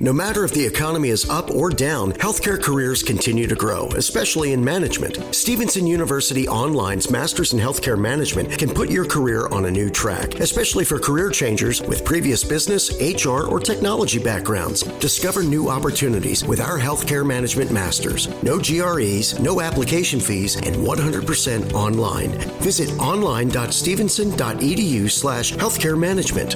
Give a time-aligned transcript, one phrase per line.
[0.00, 4.52] No matter if the economy is up or down, healthcare careers continue to grow, especially
[4.52, 5.18] in management.
[5.34, 10.36] Stevenson University Online's Masters in Healthcare Management can put your career on a new track,
[10.36, 14.82] especially for career changers with previous business, HR, or technology backgrounds.
[15.00, 18.28] Discover new opportunities with our Healthcare Management Masters.
[18.44, 22.30] No GREs, no application fees, and 100% online.
[22.62, 26.54] Visit online.stevenson.edu slash healthcare management.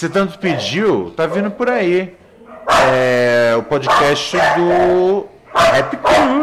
[0.00, 2.16] Se tanto pediu, tá vindo por aí.
[2.90, 6.39] É o podcast do Rap Crew.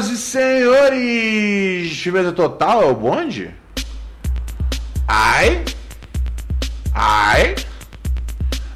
[0.00, 2.00] Senhoras e senhores!
[2.00, 3.50] Firmeza total é o bonde?
[5.06, 5.62] Ai!
[6.94, 7.54] Ai!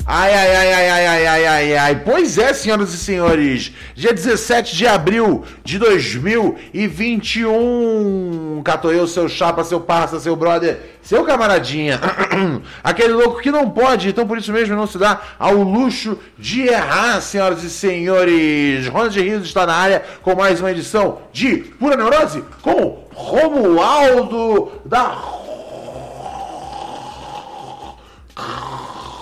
[0.07, 2.03] Ai, ai, ai, ai, ai, ai, ai, ai, ai.
[2.05, 3.73] Pois é, senhoras e senhores.
[3.95, 8.61] Dia 17 de abril de 2021.
[8.63, 12.01] Catou eu, seu chapa, seu parça, seu brother, seu camaradinha.
[12.83, 16.63] Aquele louco que não pode, então por isso mesmo não se dá ao luxo de
[16.63, 18.89] errar, senhoras e senhores.
[18.89, 25.17] Ronald Rios está na área com mais uma edição de Pura Neurose com Romualdo da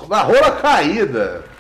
[0.09, 1.52] da rola caída.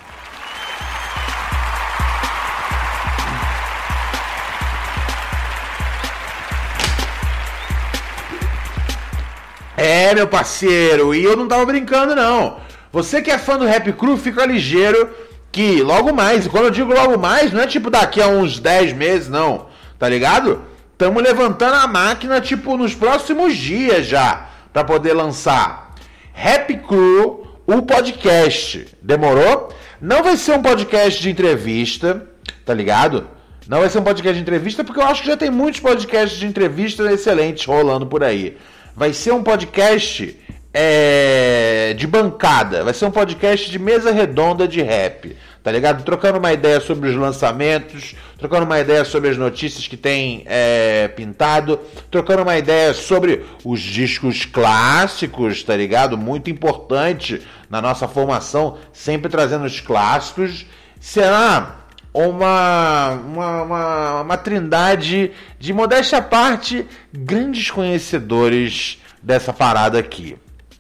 [9.82, 12.58] É, meu parceiro, e eu não tava brincando não.
[12.92, 15.10] Você que é fã do Rap Crew, fica ligeiro
[15.50, 18.60] que logo mais, e quando eu digo logo mais, não é tipo daqui a uns
[18.60, 19.66] 10 meses, não.
[19.98, 20.62] Tá ligado?
[20.96, 25.96] Tamo levantando a máquina, tipo, nos próximos dias já, para poder lançar.
[26.32, 28.86] Rap Crew o podcast.
[29.02, 29.74] Demorou?
[30.00, 32.24] Não vai ser um podcast de entrevista,
[32.64, 33.26] tá ligado?
[33.66, 36.38] Não vai ser um podcast de entrevista, porque eu acho que já tem muitos podcasts
[36.38, 38.56] de entrevista excelentes rolando por aí.
[38.94, 40.38] Vai ser um podcast
[40.74, 46.02] é, de bancada, vai ser um podcast de mesa redonda de rap, tá ligado?
[46.02, 51.08] Trocando uma ideia sobre os lançamentos, trocando uma ideia sobre as notícias que tem é,
[51.08, 51.78] pintado,
[52.10, 56.16] trocando uma ideia sobre os discos clássicos, tá ligado?
[56.16, 60.66] Muito importante na nossa formação, sempre trazendo os clássicos.
[61.00, 61.81] Será
[62.12, 70.36] uma, uma, uma, uma trindade de modéstia à parte, grandes conhecedores dessa parada aqui.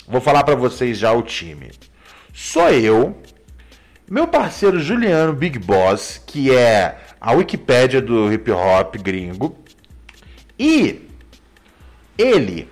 [0.06, 1.70] Vou falar para vocês já o time.
[2.34, 3.16] Sou eu,
[4.08, 9.56] meu parceiro Juliano Big Boss, que é a Wikipédia do hip hop gringo,
[10.58, 11.08] e
[12.18, 12.68] ele,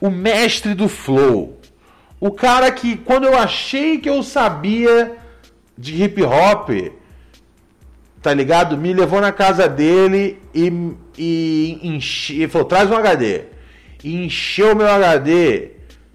[0.00, 1.60] o mestre do flow,
[2.20, 5.16] o cara que quando eu achei que eu sabia
[5.76, 6.70] de hip hop,
[8.22, 8.78] tá ligado?
[8.78, 10.72] Me levou na casa dele e,
[11.18, 13.42] e, enche, e falou: traz um HD.
[14.04, 15.72] E encheu meu HD,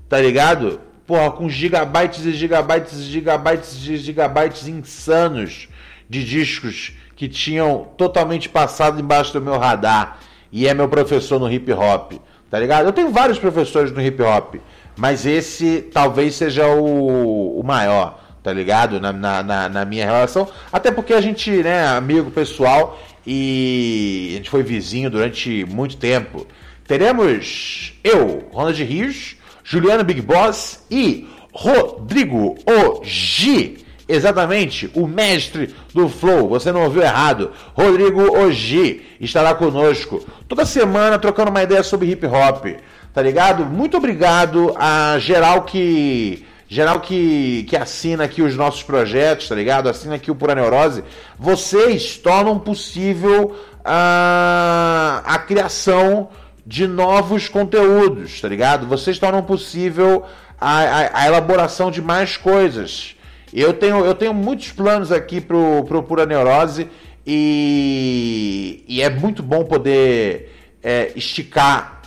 [0.07, 0.79] tá ligado?
[1.06, 5.69] Porra, com gigabytes e gigabytes e gigabytes e gigabytes insanos
[6.09, 10.19] de discos que tinham totalmente passado embaixo do meu radar.
[10.51, 12.13] E é meu professor no hip hop,
[12.50, 12.85] tá ligado?
[12.85, 14.56] Eu tenho vários professores no hip hop,
[14.95, 18.97] mas esse talvez seja o, o maior, tá ligado?
[18.97, 20.47] Na, na, na, minha relação.
[20.72, 26.47] Até porque a gente, né, amigo pessoal e a gente foi vizinho durante muito tempo.
[26.88, 36.47] Teremos eu, Ronald Rios, Juliano Big Boss e Rodrigo Ogi Exatamente, o mestre do Flow,
[36.47, 37.52] você não ouviu errado.
[37.74, 42.66] Rodrigo Ogi estará conosco toda semana trocando uma ideia sobre hip hop,
[43.13, 43.66] tá ligado?
[43.66, 49.90] Muito obrigado a geral que geral que, que assina aqui os nossos projetos, tá ligado?
[49.90, 51.04] Assina aqui o Pura Neurose.
[51.40, 56.30] Vocês tornam possível a, a criação
[56.66, 58.86] de novos conteúdos, tá ligado?
[58.86, 60.25] Vocês tornam possível
[60.60, 63.16] a, a, a elaboração de mais coisas.
[63.54, 66.90] Eu tenho, eu tenho muitos planos aqui pro, pro Pura Neurose
[67.25, 70.54] e, e é muito bom poder
[70.84, 72.02] é, esticar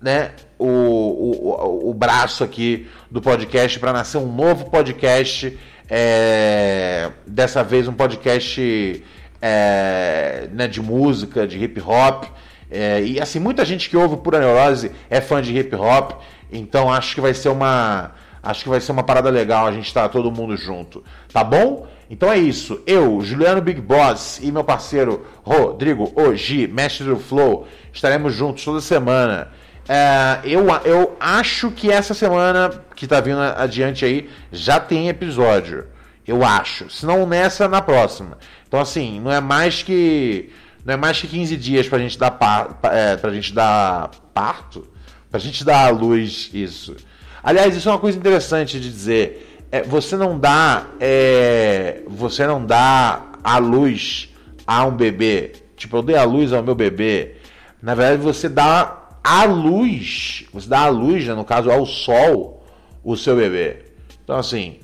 [0.00, 5.58] né, o, o, o braço aqui do podcast para nascer um novo podcast.
[5.88, 9.04] É, dessa vez um podcast
[9.40, 12.24] é, né, de música, de hip hop.
[12.70, 16.20] É, e assim, muita gente que ouve Pura Neurose é fã de hip hop,
[16.50, 18.12] então acho que vai ser uma
[18.46, 21.02] Acho que vai ser uma parada legal a gente estar tá todo mundo junto,
[21.32, 21.88] tá bom?
[22.08, 22.80] Então é isso.
[22.86, 28.80] Eu, Juliano Big Boss e meu parceiro Rodrigo Ogi, mestre do Flow, estaremos juntos toda
[28.80, 29.48] semana.
[29.88, 35.86] É, eu, eu acho que essa semana que tá vindo adiante aí já tem episódio.
[36.26, 36.90] Eu acho.
[36.90, 38.36] Se não nessa, na próxima.
[38.66, 40.50] Então, assim, não é mais que.
[40.84, 44.86] Não é mais que 15 dias pra gente dar par, é, pra gente dar parto.
[45.30, 46.96] Pra gente dar à luz isso.
[47.42, 49.64] Aliás, isso é uma coisa interessante de dizer.
[49.70, 50.86] É, você não dá.
[50.98, 54.28] É, você não dá a luz
[54.66, 55.52] a um bebê.
[55.76, 57.36] Tipo, eu dei a luz ao meu bebê.
[57.80, 60.44] Na verdade, você dá a luz.
[60.52, 62.64] Você dá a luz, né, no caso, ao sol,
[63.02, 63.84] o seu bebê.
[64.22, 64.80] Então, assim.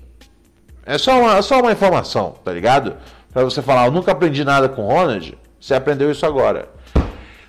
[0.85, 2.97] É só uma, é só uma informação, tá ligado?
[3.33, 5.39] Pra você falar, eu nunca aprendi nada com Ronald.
[5.61, 6.69] Você aprendeu isso agora.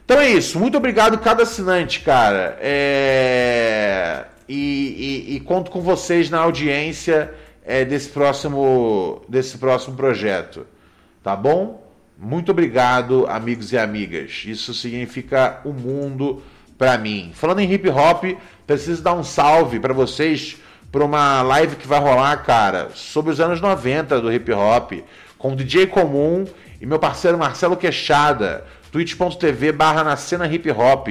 [0.06, 0.60] Então é isso.
[0.60, 2.58] Muito obrigado, cada assinante, cara.
[2.62, 7.34] É e, e, e conto com vocês na audiência
[7.66, 10.68] é, desse, próximo, desse próximo projeto.
[11.24, 11.84] Tá bom?
[12.18, 14.44] Muito obrigado, amigos e amigas.
[14.46, 16.42] Isso significa o mundo
[16.84, 17.32] para mim.
[17.34, 18.26] Falando em hip hop,
[18.68, 20.58] preciso dar um salve para vocês
[20.92, 24.92] para uma live que vai rolar, cara, sobre os anos 90 do hip hop,
[25.38, 26.46] com o DJ Comum
[26.82, 31.08] e meu parceiro Marcelo Queixada, twitch.tv barra na cena hip hop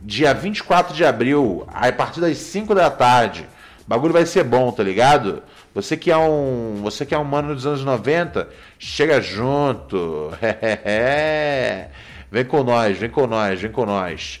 [0.00, 3.48] dia 24 de abril, a partir das 5 da tarde.
[3.84, 5.42] O bagulho vai ser bom, tá ligado?
[5.74, 10.30] Você que é um, você que é um mano dos anos 90, chega junto.
[12.30, 14.40] vem com nós, vem com nós, vem com nós.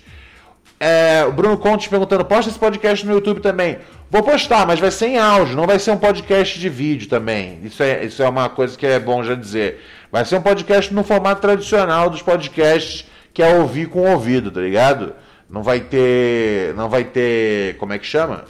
[0.78, 3.78] É, o Bruno Conte perguntando: posta esse podcast no YouTube também?
[4.10, 7.60] Vou postar, mas vai ser em áudio, não vai ser um podcast de vídeo também.
[7.64, 9.80] Isso é, isso é uma coisa que é bom já dizer.
[10.12, 14.50] Vai ser um podcast no formato tradicional dos podcasts, que é ouvir com o ouvido,
[14.50, 15.14] tá ligado?
[15.48, 16.74] Não vai ter.
[16.74, 17.76] Não vai ter.
[17.78, 18.44] Como é que chama?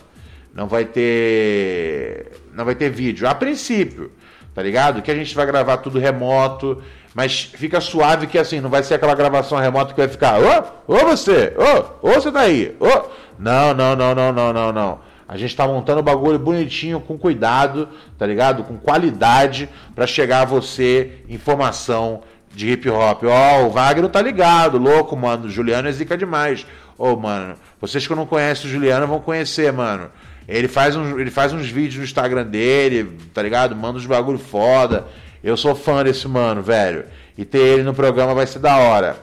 [0.55, 2.33] Não vai ter.
[2.53, 3.29] Não vai ter vídeo.
[3.29, 4.13] A princípio,
[4.55, 5.01] tá ligado?
[5.01, 6.83] Que a gente vai gravar tudo remoto.
[7.17, 10.39] Mas fica suave que assim, não vai ser aquela gravação remota que vai ficar.
[10.39, 11.55] Ô, ô você!
[11.57, 12.77] Ô, ô você tá aí!
[12.79, 13.09] Ô!
[13.39, 14.99] Não, não, não, não, não, não, não.
[15.27, 18.65] A gente tá montando o bagulho bonitinho, com cuidado, tá ligado?
[18.65, 22.21] Com qualidade, para chegar a você informação
[22.55, 23.25] de hip hop.
[23.25, 25.49] Ó, oh, o Wagner tá ligado, louco, mano.
[25.49, 26.67] Juliano é zica demais.
[26.99, 30.11] Ô, oh, mano, vocês que não conhecem o Juliano vão conhecer, mano.
[30.47, 33.75] Ele faz, uns, ele faz uns vídeos no Instagram dele, tá ligado?
[33.75, 35.07] Manda uns bagulho foda.
[35.47, 37.05] Eu sou fã desse mano, velho.
[37.39, 39.17] E ter ele no programa vai ser da hora.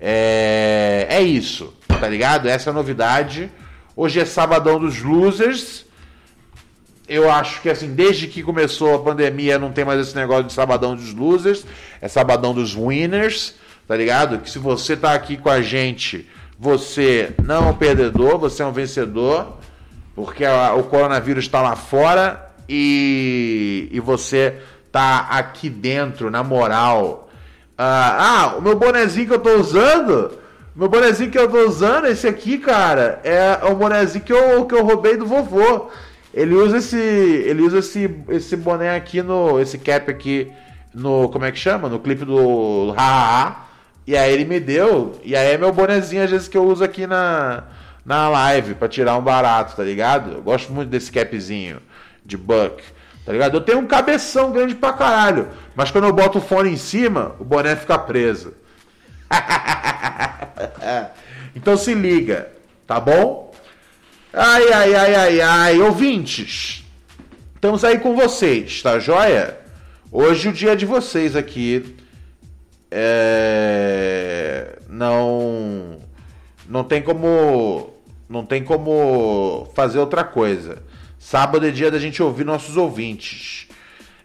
[0.00, 2.48] É, é isso, tá ligado?
[2.48, 3.48] Essa é a novidade.
[3.94, 5.86] Hoje é sabadão dos losers.
[7.08, 10.52] Eu acho que assim, desde que começou a pandemia, não tem mais esse negócio de
[10.52, 11.64] sabadão dos losers.
[12.00, 13.54] É sabadão dos winners,
[13.86, 14.40] tá ligado?
[14.40, 16.28] Que se você tá aqui com a gente
[16.58, 19.58] você não é um perdedor, você é um vencedor,
[20.16, 20.44] porque
[20.76, 24.56] o coronavírus está lá fora e, e você
[24.90, 27.28] tá aqui dentro, na moral.
[27.76, 30.32] Ah, ah, o meu bonezinho que eu tô usando,
[30.74, 34.74] meu bonezinho que eu tô usando, esse aqui, cara, é o bonezinho que eu, que
[34.74, 35.90] eu roubei do vovô.
[36.32, 40.50] Ele usa esse, ele usa esse, esse boné aqui no, esse cap aqui
[40.94, 41.88] no, como é que chama?
[41.88, 43.66] No clipe do Ha,
[44.06, 46.82] e aí ele me deu, e aí é meu bonezinho às vezes que eu uso
[46.82, 47.64] aqui na,
[48.04, 50.32] na live para tirar um barato, tá ligado?
[50.32, 51.78] Eu gosto muito desse capzinho
[52.24, 52.82] de buck,
[53.28, 53.58] tá ligado?
[53.58, 57.36] Eu tenho um cabeção grande pra caralho, mas quando eu boto o fone em cima,
[57.38, 58.54] o boné fica preso.
[61.54, 62.50] então se liga,
[62.86, 63.52] tá bom?
[64.32, 66.86] Ai, ai, ai, ai, ai, ouvintes.
[67.54, 69.60] Estamos aí com vocês, tá joia?
[70.10, 71.96] Hoje o dia de vocês aqui
[72.90, 75.98] é, não
[76.66, 77.92] não tem como
[78.26, 80.87] não tem como fazer outra coisa.
[81.28, 83.68] Sábado é dia da gente ouvir nossos ouvintes.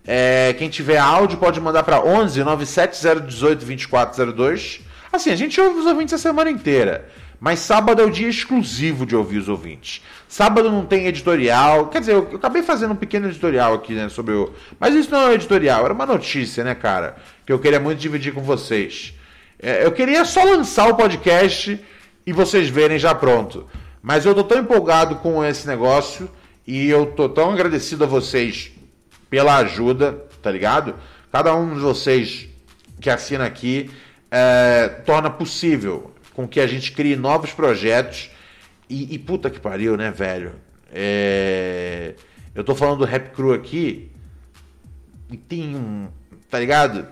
[0.08, 4.80] É, quem tiver áudio pode mandar para 11 97018 2402.
[5.12, 7.10] Assim, a gente ouve os ouvintes a semana inteira.
[7.42, 10.02] Mas sábado é o dia exclusivo de ouvir os ouvintes.
[10.30, 11.88] Sábado não tem editorial.
[11.88, 14.54] Quer dizer, eu, eu acabei fazendo um pequeno editorial aqui, né, sobre o.
[14.80, 17.18] Mas isso não é um editorial, era uma notícia, né, cara?
[17.46, 19.14] Que eu queria muito dividir com vocês.
[19.62, 21.78] É, eu queria só lançar o podcast
[22.26, 23.68] e vocês verem já pronto.
[24.02, 26.30] Mas eu tô tão empolgado com esse negócio
[26.66, 28.72] e eu tô tão agradecido a vocês
[29.30, 30.96] pela ajuda, tá ligado?
[31.32, 32.48] Cada um de vocês
[33.02, 33.90] que assina aqui
[34.32, 38.30] é, torna possível com que a gente crie novos projetos.
[38.90, 40.54] E, e puta que pariu, né, velho?
[40.92, 42.16] É...
[42.54, 44.12] Eu tô falando do Rap Crew aqui.
[45.32, 46.10] E tem um.
[46.50, 47.08] Tá ligado?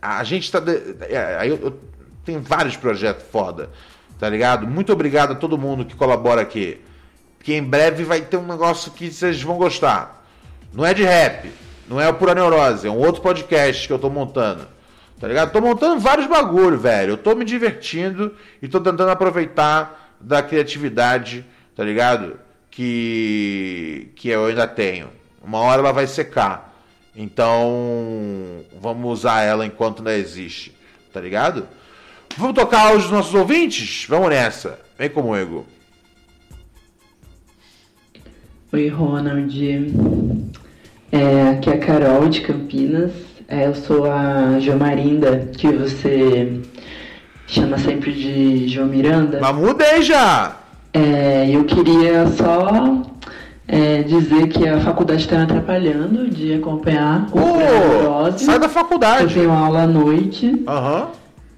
[0.00, 0.62] A gente tá.
[1.08, 1.80] É, aí eu, eu
[2.24, 3.70] tenho vários projetos foda.
[4.18, 4.66] Tá ligado?
[4.66, 6.80] Muito obrigado a todo mundo que colabora aqui.
[7.46, 10.26] Que em breve vai ter um negócio que vocês vão gostar.
[10.74, 11.48] Não é de rap,
[11.86, 14.66] Não é o Pura Neurose, é um outro podcast que eu tô montando.
[15.20, 15.52] Tá ligado?
[15.52, 17.12] Tô montando vários bagulho, velho.
[17.12, 22.36] Eu tô me divertindo e tô tentando aproveitar da criatividade, tá ligado?
[22.68, 25.08] Que, que eu ainda tenho.
[25.40, 26.74] Uma hora ela vai secar.
[27.14, 30.76] Então, vamos usar ela enquanto ainda existe,
[31.12, 31.68] tá ligado?
[32.36, 34.04] Vamos tocar aos nossos ouvintes?
[34.08, 34.80] Vamos nessa.
[34.98, 35.64] Vem comigo.
[38.76, 39.58] Oi, Ronald.
[41.10, 43.10] É, aqui é a Carol de Campinas.
[43.48, 46.60] É, eu sou a Jomarinda, que você
[47.46, 49.38] chama sempre de João Miranda.
[49.40, 50.58] Mas mudei já!
[50.92, 53.00] É, eu queria só
[53.66, 59.22] é, dizer que a faculdade está me atrapalhando de acompanhar o oh, Sai da faculdade!
[59.22, 60.62] Eu tenho aula à noite.
[60.68, 61.00] Aham.
[61.00, 61.06] Uhum.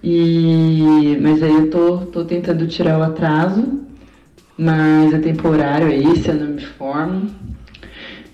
[0.04, 3.88] E, mas aí eu tô, tô tentando tirar o atraso,
[4.58, 7.30] mas é temporário aí, se eu não me formo.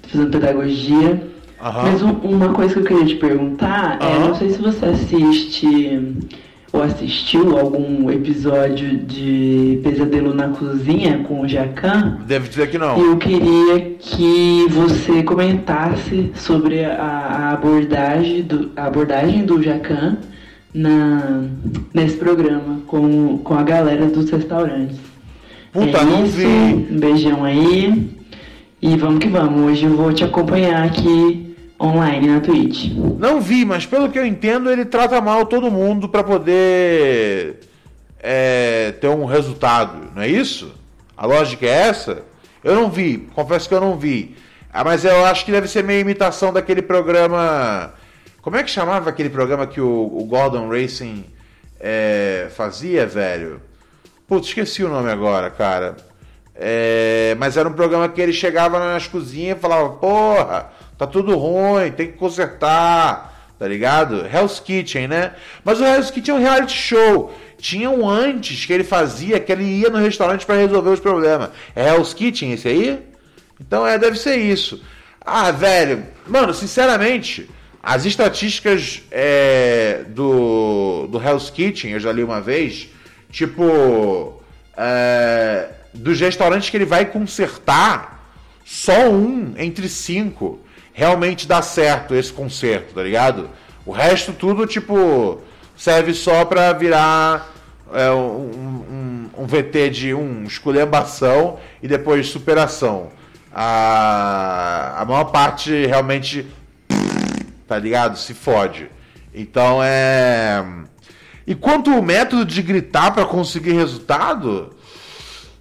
[0.03, 1.23] Tô fazendo pedagogia.
[1.61, 1.83] Uhum.
[1.83, 4.09] Mas um, uma coisa que eu queria te perguntar uhum.
[4.09, 6.27] é, não sei se você assiste
[6.75, 12.19] ou assistiu algum episódio de Pesadelo na Cozinha com o Jacan.
[12.27, 12.99] Deve dizer que não.
[12.99, 20.17] Eu queria que você comentasse sobre a, a abordagem do, a abordagem do Jacan
[20.75, 21.45] na,
[21.95, 24.99] nesse programa com, com a galera dos restaurantes.
[25.75, 26.47] Puta, é não isso, vi.
[26.47, 28.11] Um beijão aí.
[28.81, 29.71] E vamos que vamos.
[29.71, 32.93] Hoje eu vou te acompanhar aqui online na Twitch.
[33.19, 37.61] Não vi, mas pelo que eu entendo, ele trata mal todo mundo para poder
[38.19, 40.73] é, ter um resultado, não é isso?
[41.15, 42.23] A lógica é essa?
[42.63, 44.35] Eu não vi, confesso que eu não vi.
[44.73, 47.93] Ah, mas eu acho que deve ser meio imitação daquele programa
[48.45, 51.25] como é que chamava aquele programa que o, o Gordon Racing
[51.81, 53.59] é, fazia, velho?
[54.27, 55.97] Putz, esqueci o nome agora, cara.
[56.55, 61.37] É, mas era um programa que ele chegava nas cozinhas e falava: Porra, tá tudo
[61.37, 64.25] ruim, tem que consertar, tá ligado?
[64.27, 65.35] Hell's Kitchen, né?
[65.65, 67.35] Mas o Hell's Kitchen é um reality show.
[67.59, 71.51] Tinha um antes que ele fazia, que ele ia no restaurante para resolver os problemas.
[71.75, 73.03] É Hell's Kitchen esse aí?
[73.61, 74.83] Então é, deve ser isso.
[75.21, 77.49] Ah, velho, mano, sinceramente,
[77.83, 82.89] as estatísticas é, do, do Hell's Kitchen, eu já li uma vez,
[83.35, 84.41] tipo,
[84.77, 88.31] é, dos restaurantes que ele vai consertar,
[88.65, 90.61] só um entre cinco
[90.93, 93.51] realmente dá certo esse conserto, tá ligado?
[93.85, 95.41] O resto tudo, tipo,
[95.77, 97.53] serve só pra virar
[97.93, 103.11] é, um, um, um, VT de um esculhambação e depois superação.
[103.53, 106.47] A, a maior parte realmente
[107.67, 108.17] tá ligado?
[108.17, 108.91] Se fode.
[109.35, 110.65] Então é.
[111.47, 114.75] E quanto o método de gritar para conseguir resultado,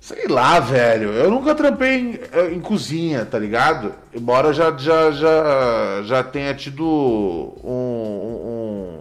[0.03, 1.11] sei lá, velho.
[1.11, 3.93] Eu nunca trampei em, em, cozinha, tá ligado?
[4.13, 6.85] Embora já, já, já, já tenha tido
[7.63, 8.99] um,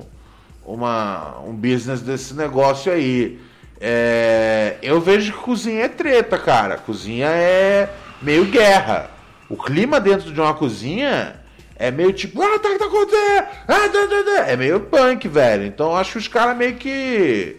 [0.66, 3.40] um, uma, um business desse negócio aí.
[3.80, 6.78] É, eu vejo que cozinha é treta, cara.
[6.78, 9.10] Cozinha é meio guerra.
[9.48, 11.41] O clima dentro de uma cozinha
[11.76, 13.46] é meio tipo, ah, tá, tá acontecendo?
[13.68, 14.50] Ah.
[14.50, 15.64] É meio punk, velho.
[15.64, 17.56] Então acho que os caras meio que.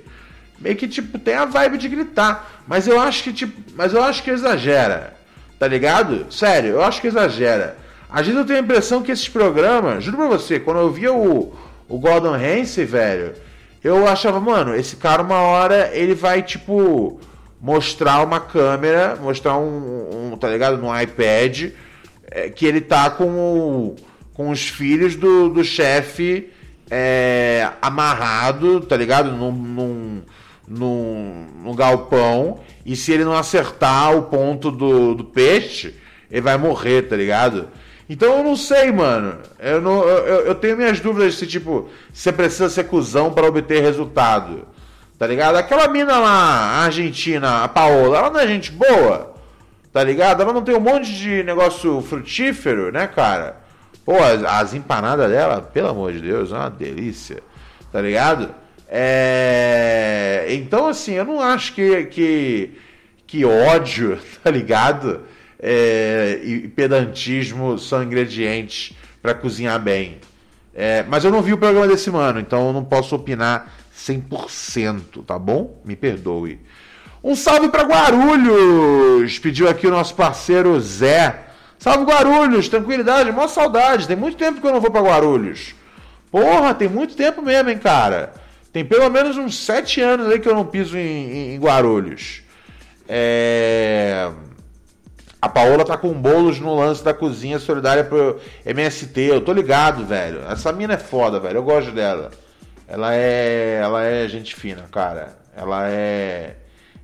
[0.60, 2.64] Meio que, tipo, tem a vibe de gritar.
[2.68, 3.54] Mas eu acho que, tipo.
[3.76, 5.14] Mas eu acho que exagera.
[5.60, 6.32] Tá ligado?
[6.32, 7.78] Sério, eu acho que exagera.
[8.10, 11.12] Às vezes eu tenho a impressão que esses programas, juro pra você, quando eu via
[11.12, 11.54] o,
[11.90, 13.34] o Gordon Ramsay, velho,
[13.84, 17.20] eu achava, mano, esse cara uma hora ele vai, tipo,
[17.60, 20.78] mostrar uma câmera, mostrar um, um tá ligado?
[20.78, 21.72] No iPad,
[22.30, 23.96] é, que ele tá com o
[24.34, 26.50] com os filhos do, do chefe
[26.90, 29.32] é, amarrado, tá ligado?
[29.32, 30.22] Num, num,
[30.68, 32.60] num, num, galpão.
[32.86, 35.96] E se ele não acertar o ponto do, do peixe,
[36.30, 37.68] ele vai morrer, tá ligado?
[38.10, 39.38] Então eu não sei, mano.
[39.60, 43.82] Eu, não, eu, eu tenho minhas dúvidas se, tipo, você precisa ser cuzão para obter
[43.82, 44.68] resultado.
[45.18, 45.56] Tá ligado?
[45.56, 49.33] Aquela mina lá, a argentina, a Paola, ela não é gente boa?
[49.94, 50.42] Tá ligado?
[50.42, 53.58] Ela não tem um monte de negócio frutífero, né, cara?
[54.04, 57.44] Pô, as, as empanadas dela, pelo amor de Deus, é uma delícia.
[57.92, 58.50] Tá ligado?
[58.90, 60.48] É...
[60.50, 62.72] Então, assim, eu não acho que, que,
[63.28, 65.22] que ódio, tá ligado?
[65.60, 66.40] É...
[66.44, 70.18] E pedantismo são ingredientes para cozinhar bem.
[70.74, 71.04] É...
[71.04, 75.38] Mas eu não vi o programa desse mano, então eu não posso opinar 100%, tá
[75.38, 75.80] bom?
[75.86, 76.60] Me perdoe.
[77.24, 79.40] Um salve para Guarulhos!
[79.40, 81.46] Pediu aqui o nosso parceiro Zé.
[81.80, 84.08] Salve Guarulhos, tranquilidade, maior saudade.
[84.08, 85.74] Tem muito tempo que eu não vou para Guarulhos.
[86.30, 88.34] Porra, tem muito tempo mesmo, hein, cara.
[88.74, 92.42] Tem pelo menos uns sete anos aí que eu não piso em, em, em Guarulhos.
[93.08, 94.30] É...
[95.42, 99.22] A Paola tá com bolos no lance da cozinha solidária pro MST.
[99.22, 100.42] Eu tô ligado, velho.
[100.50, 101.58] Essa mina é foda, velho.
[101.58, 102.32] Eu gosto dela.
[102.88, 103.80] Ela é.
[103.82, 105.38] Ela é gente fina, cara.
[105.56, 106.56] Ela é.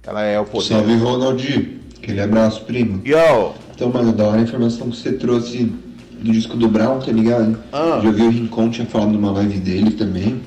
[0.03, 0.68] Ela é o poder.
[0.68, 1.79] Salve Ronaldinho.
[1.98, 3.01] Aquele abraço, primo.
[3.06, 3.53] Yo!
[3.75, 5.72] Então, mano, da hora a informação que você trouxe
[6.20, 7.58] do disco do Brown, tá ligado?
[7.72, 8.01] Ah.
[8.03, 10.41] Já vi o Rincon tinha falado numa live dele também.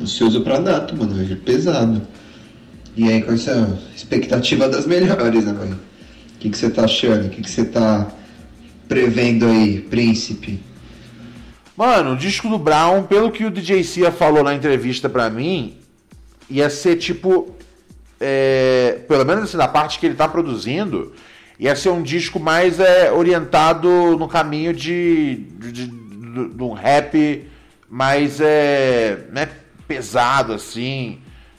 [0.00, 1.14] Ansioso pra data, mano.
[1.14, 2.02] Vai vir pesado.
[2.96, 5.78] E aí, com essa expectativa das melhores, né, mano?
[6.34, 7.26] O que que você tá achando?
[7.26, 8.08] O que que você tá
[8.88, 10.60] prevendo aí, príncipe?
[11.76, 15.74] Mano, o disco do Brown, pelo que o DJ Cia falou na entrevista pra mim,
[16.50, 17.54] ia ser tipo.
[18.22, 21.12] É, pelo menos assim, da parte que ele tá produzindo,
[21.58, 27.46] ia ser um disco mais é, orientado no caminho de, de, de, do- do rap
[27.90, 29.48] mais é, né,
[29.86, 31.18] pesado, assim.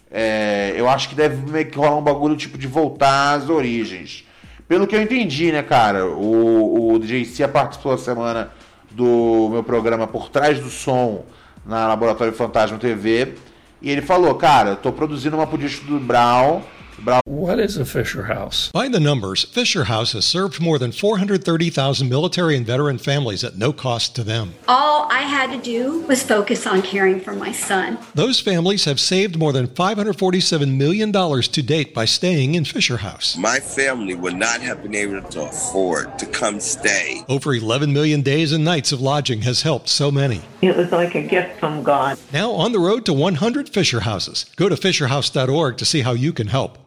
[0.10, 4.26] É, eu acho que deve meio que rolar um bagulho tipo de voltar às origens.
[4.68, 6.06] Pelo que eu entendi, né, cara?
[6.08, 8.52] O, o DJ Cia participou essa semana
[8.90, 11.26] do meu programa Por Trás do Som
[11.66, 13.34] na Laboratório Fantasma TV.
[13.84, 16.62] E ele falou, cara, eu tô produzindo uma disco do Brown.
[17.04, 18.72] Brown What is a Fisher House?
[18.72, 23.58] By the numbers, Fisher House has served more than 430,000 military and veteran families at
[23.58, 24.54] no cost to them.
[24.70, 27.98] All I had to do was focus on caring for my son.
[28.16, 33.36] Those families have saved more than $547 million to date by staying in Fisher House.
[33.36, 37.22] My family would not have been able to afford to come stay.
[37.28, 40.42] Over 11 million days and nights of lodging has helped so many.
[40.62, 42.18] It was like a gift from God.
[42.32, 44.46] Now on the road to 100 Fisher Houses.
[44.56, 46.78] Go to fisherhouse.org to see how you can help.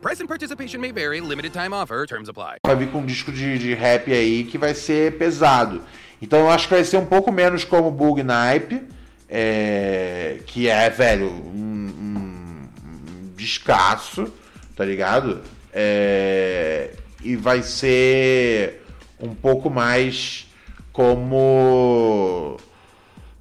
[0.00, 2.56] Price and participation may vary, limited time offer, terms apply.
[2.64, 5.82] vai vir com um disco de, de rap aí que vai ser pesado.
[6.22, 8.82] Então eu acho que vai ser um pouco menos como Bug Nipe,
[9.28, 14.32] é, que é, velho, um, um, um descasso,
[14.74, 15.42] tá ligado?
[15.70, 18.82] É, e vai ser
[19.20, 20.46] um pouco mais
[20.94, 22.56] como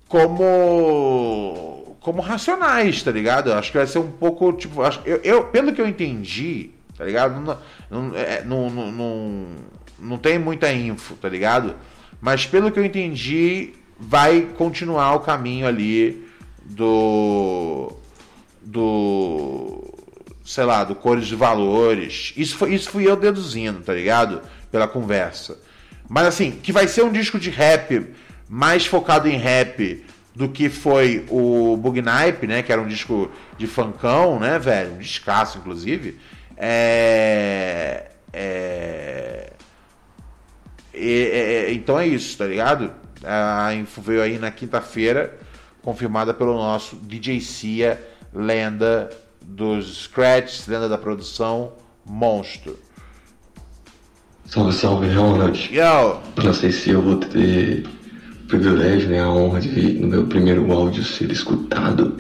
[0.10, 1.79] como
[2.10, 3.54] como racionais, tá ligado?
[3.54, 7.06] Acho que vai ser um pouco tipo, acho, eu, eu- pelo que eu entendi, tá
[7.06, 7.40] ligado?
[7.40, 7.58] Não,
[7.92, 9.46] não, é, não, não, não,
[10.00, 11.76] não tem muita info, tá ligado?
[12.20, 16.28] Mas pelo que eu entendi, vai continuar o caminho ali
[16.66, 17.94] do
[18.60, 19.84] do
[20.44, 22.34] sei lá, do cores de valores.
[22.36, 24.42] Isso foi isso fui eu deduzindo, tá ligado?
[24.72, 25.60] Pela conversa.
[26.08, 28.08] Mas assim, que vai ser um disco de rap
[28.50, 30.04] mais focado em rap
[30.36, 32.62] do que foi o Bugnipe, né?
[32.64, 34.94] Que era um disco de funkão, né, velho?
[34.94, 36.18] Um descasso, inclusive.
[36.56, 38.06] É...
[38.34, 39.54] é...
[40.94, 42.92] E- é- então é isso, tá ligado?
[43.24, 45.38] A info veio aí na quinta-feira,
[45.82, 48.02] confirmada pelo nosso DJ Cia,
[48.34, 49.10] lenda
[49.42, 51.74] dos scratches, lenda da produção,
[52.06, 52.78] monstro.
[54.46, 55.70] Salve, salve, Ronald.
[55.72, 56.20] Yo!
[56.44, 57.86] Não sei se eu vou ter
[58.50, 62.18] privilégio, né, a honra de, no meu primeiro áudio, ser escutado.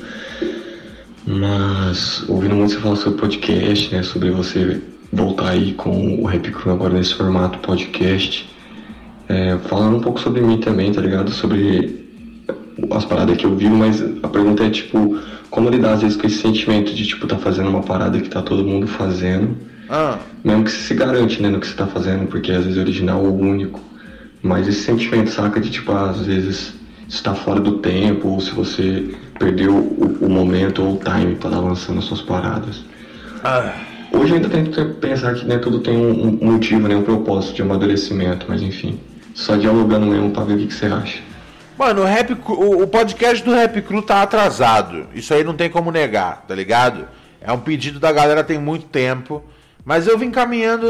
[1.26, 6.50] Mas, ouvindo muito você falar sobre podcast, né, sobre você voltar aí com o Rap
[6.52, 8.48] Crew agora nesse formato podcast,
[9.28, 11.32] é, falando um pouco sobre mim também, tá ligado?
[11.32, 12.08] Sobre
[12.92, 16.26] as paradas que eu vivo, mas a pergunta é, tipo, como lidar às vezes com
[16.26, 19.58] esse sentimento de, tipo, tá fazendo uma parada que tá todo mundo fazendo,
[19.90, 22.78] Ah, mesmo que você se garante, né, no que você tá fazendo, porque às vezes
[22.78, 23.80] é original ou único.
[24.42, 26.74] Mas esse sentimento, saca, de tipo, às vezes
[27.08, 31.50] está fora do tempo, ou se você perdeu o, o momento ou o time para
[31.50, 32.84] estar lançando as suas paradas.
[34.12, 37.56] Hoje eu ainda tento pensar que né, tudo tem um, um motivo, né, um propósito
[37.56, 39.00] de amadurecimento, mas enfim.
[39.34, 41.20] Só dialogando mesmo pra ver o que, que você acha.
[41.78, 45.08] Mano, o, rap, o, o podcast do Rap Cru tá atrasado.
[45.16, 47.08] Isso aí não tem como negar, tá ligado?
[47.40, 49.42] É um pedido da galera tem muito tempo.
[49.86, 50.88] Mas eu vim caminhando,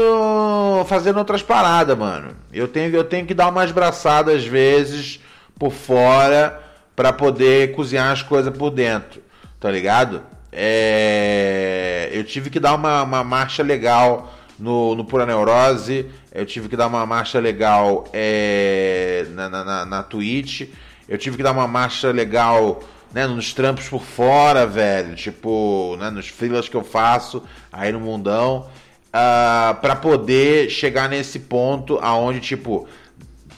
[0.86, 2.36] fazendo outras paradas, mano.
[2.52, 5.20] Eu tenho, eu tenho que dar umas braçadas às vezes
[5.58, 6.60] por fora
[6.94, 9.22] pra poder cozinhar as coisas por dentro,
[9.58, 10.22] tá ligado?
[10.52, 16.68] É, eu tive que dar uma, uma marcha legal no, no Pura Neurose, eu tive
[16.68, 20.68] que dar uma marcha legal é, na, na, na, na Twitch,
[21.08, 26.10] eu tive que dar uma marcha legal né, nos trampos por fora, velho, tipo, né,
[26.10, 28.68] nos freelas que eu faço aí no mundão,
[29.12, 32.86] ah, pra poder chegar nesse ponto aonde, tipo,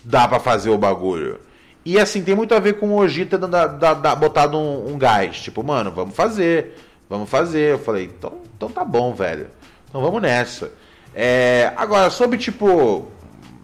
[0.04, 1.40] dá pra fazer o bagulho.
[1.84, 4.98] E assim, tem muito a ver com o Oji dado- da- da- botado um, um
[4.98, 5.40] gás.
[5.40, 6.76] Tipo, mano, vamos fazer.
[7.10, 7.72] Vamos fazer.
[7.72, 9.48] Eu falei, então, então tá bom, velho.
[9.88, 10.72] Então vamos nessa.
[11.14, 13.08] É, agora, sobre, tipo,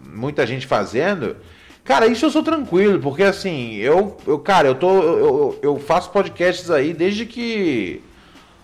[0.05, 1.37] muita gente fazendo.
[1.83, 4.91] Cara, isso eu sou tranquilo, porque assim, eu, eu cara, eu tô.
[5.01, 8.03] Eu- eu faço podcasts aí desde que.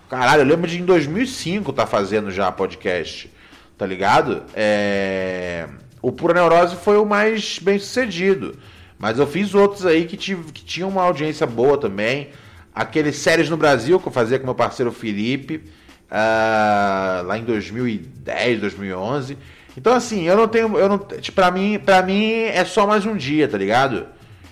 [0.08, 3.28] Caralho, eu lembro de em 2005 tá fazendo já podcast,
[3.76, 4.44] tá ligado?
[4.54, 5.66] É,
[6.00, 8.56] O Pura Neurose foi o mais bem sucedido.
[8.98, 12.28] Mas eu fiz outros aí que, tive, que tinham uma audiência boa também.
[12.74, 15.64] Aqueles séries no Brasil que eu fazia com meu parceiro Felipe,
[16.10, 19.36] ah, lá em 2010, 2011.
[19.76, 23.04] Então assim, eu não tenho, eu não, tipo, para mim, para mim é só mais
[23.04, 24.06] um dia, tá ligado?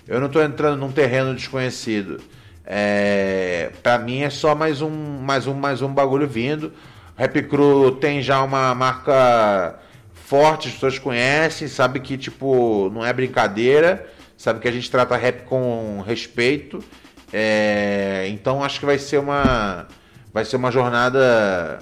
[0.07, 2.19] Eu não tô entrando num terreno desconhecido.
[2.65, 6.73] É, para mim é só mais um, mais um, mais um bagulho vindo.
[7.17, 9.75] Rap Crew tem já uma marca
[10.13, 14.05] forte, as pessoas conhecem, sabe que tipo não é brincadeira,
[14.37, 16.83] sabe que a gente trata rap com respeito.
[17.31, 19.87] É, então acho que vai ser uma
[20.33, 21.79] vai ser uma jornada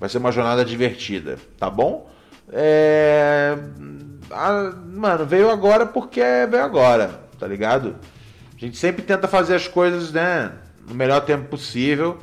[0.00, 2.10] vai ser uma jornada divertida, tá bom?
[2.52, 3.56] É,
[4.30, 7.96] a- mano, veio agora porque veio agora, tá ligado?
[8.62, 10.52] Gente sempre tenta fazer as coisas, né,
[10.86, 12.16] no melhor tempo possível.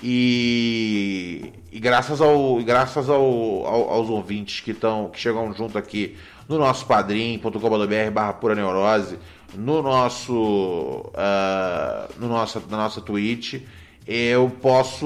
[0.00, 3.20] E, e graças, ao, graças ao,
[3.66, 6.16] ao- aos ouvintes que, tão, que chegam junto aqui
[6.48, 9.18] no nosso padrim.com.br barra pura neurose,
[9.56, 13.60] no nosso, ah, no nosso, na nossa Twitch,
[14.06, 15.04] eu posso,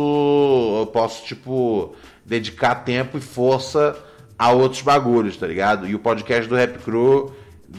[0.80, 3.96] eu posso, tipo, dedicar tempo e força
[4.38, 5.86] a outros bagulhos, tá ligado?
[5.88, 7.32] E o podcast do Rap Crew,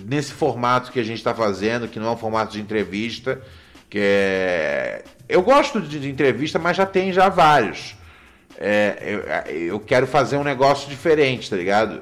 [0.05, 3.41] nesse formato que a gente tá fazendo, que não é um formato de entrevista,
[3.89, 5.03] que é...
[5.29, 7.95] Eu gosto de, de entrevista, mas já tem já vários.
[8.57, 12.01] É, eu, eu quero fazer um negócio diferente, tá ligado?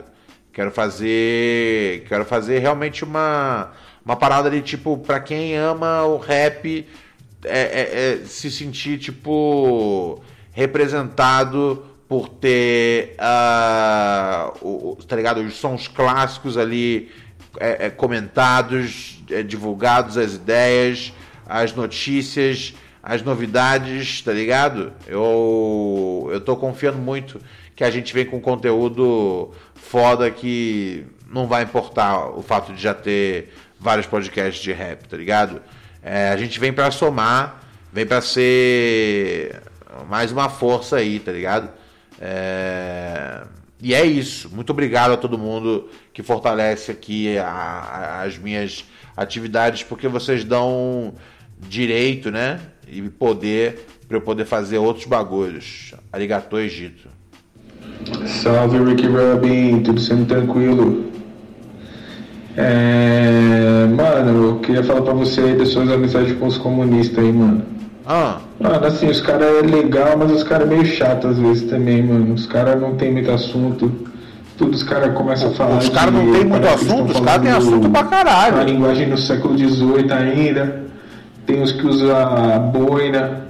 [0.53, 2.05] Quero fazer.
[2.07, 3.71] Quero fazer realmente uma,
[4.05, 6.87] uma parada ali, tipo, pra quem ama o rap
[7.43, 10.21] é, é, é, se sentir, tipo,
[10.53, 13.15] representado por ter,
[14.61, 15.41] o, o- tá ligado?
[15.41, 17.11] Os sons clássicos ali
[17.59, 21.13] é, é, comentados, é, divulgados as ideias,
[21.47, 24.91] as notícias, as novidades, tá ligado?
[25.07, 27.39] Eu, eu tô confiando muito
[27.75, 32.93] que a gente vem com conteúdo foda que não vai importar o fato de já
[32.93, 35.61] ter vários podcasts de rap, tá ligado?
[36.01, 39.61] É, a gente vem pra somar, vem pra ser
[40.07, 41.69] mais uma força aí, tá ligado?
[42.19, 43.43] É,
[43.81, 44.49] E é isso.
[44.53, 48.85] Muito obrigado a todo mundo que fortalece aqui a- a- as minhas
[49.15, 51.13] atividades, porque vocês dão
[51.69, 52.59] direito, né?
[52.87, 55.93] E poder para eu poder fazer outros bagulhos.
[56.11, 57.09] Arigato, Egito.
[58.25, 61.11] Salve Ricky Rubin, tudo sendo tranquilo.
[62.57, 67.31] É, mano, eu queria falar pra você aí das suas amizades com os comunistas aí,
[67.33, 67.65] mano.
[68.05, 68.39] Ah.
[68.59, 72.03] Mano, assim, os caras é legal, mas os caras é meio chato às vezes também,
[72.03, 72.33] mano.
[72.33, 73.91] Os caras não tem muito assunto.
[74.57, 75.77] Tudo os caras começam a falar.
[75.77, 78.57] Os caras não tem muito assunto, os caras têm assunto pra caralho.
[78.57, 80.85] A linguagem do século XVIII ainda.
[81.45, 83.47] Tem uns que usam boina.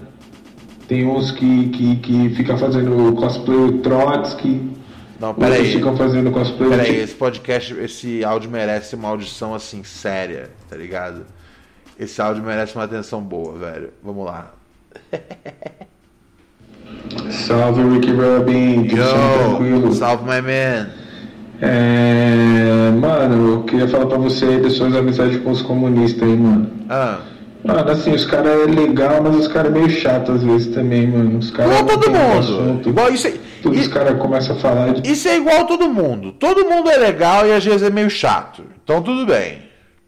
[0.87, 4.75] Tem uns que, que, que ficam fazendo cosplay Trotsky.
[5.19, 5.71] Não, Outros peraí.
[5.71, 11.25] ficam fazendo cosplay Peraí, esse podcast, esse áudio merece uma audição assim, séria, tá ligado?
[11.99, 13.91] Esse áudio merece uma atenção boa, velho.
[14.03, 14.51] Vamos lá.
[17.29, 19.93] Salve Ricky Rubin, tudo tranquilo?
[19.93, 20.89] Salve my man.
[21.61, 26.35] É, mano, eu queria falar pra você aí das suas amizades com os comunistas aí,
[26.35, 26.69] mano.
[26.89, 27.19] Ah.
[27.63, 31.07] Mano, assim, os caras é legal, mas os caras é meio chato às vezes também,
[31.07, 31.39] mano.
[31.39, 32.39] Os caras Igual não todo mundo.
[32.39, 32.89] assunto.
[32.89, 33.39] Igual isso aí.
[33.63, 36.33] Tudo os caras começam a falar de Isso é igual a todo mundo.
[36.33, 38.63] Todo mundo é legal e às vezes é meio chato.
[38.83, 39.59] Então tudo bem.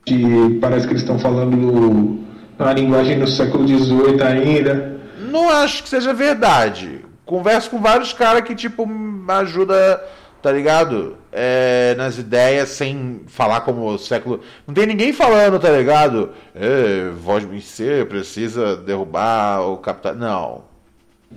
[0.08, 2.20] Que parece que eles estão falando
[2.58, 4.98] na linguagem do século XVIII ainda.
[5.20, 7.02] Não acho que seja verdade.
[7.26, 8.90] Converso com vários caras que, tipo,
[9.28, 10.02] ajuda,
[10.42, 11.18] tá ligado?
[11.30, 14.40] É, nas ideias, sem falar como o século.
[14.66, 16.30] Não tem ninguém falando, tá ligado?
[16.56, 20.16] É, voz vencer, precisa derrubar o capital.
[20.16, 20.62] Não.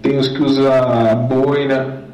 [0.01, 2.05] Tem uns que usam boina.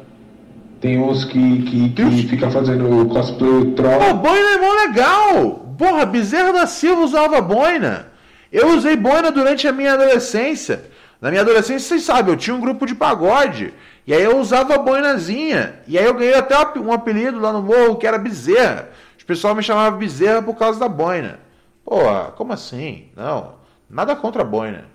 [0.81, 4.13] Tem uns que, que, que fica fazendo cosplay do Pô, Troll.
[4.15, 5.66] boina é mó legal!
[5.77, 8.07] Porra, Bezerra da Silva usava boina.
[8.51, 10.85] Eu usei boina durante a minha adolescência.
[11.21, 13.73] Na minha adolescência, vocês sabem, eu tinha um grupo de pagode.
[14.05, 15.75] E aí eu usava boinazinha.
[15.87, 18.89] E aí eu ganhei até um apelido lá no morro que era Bezerra.
[19.17, 21.39] Os pessoal me chamavam Bezerra por causa da boina.
[21.83, 23.05] Porra, como assim?
[23.15, 23.53] Não,
[23.89, 24.85] nada contra a boina.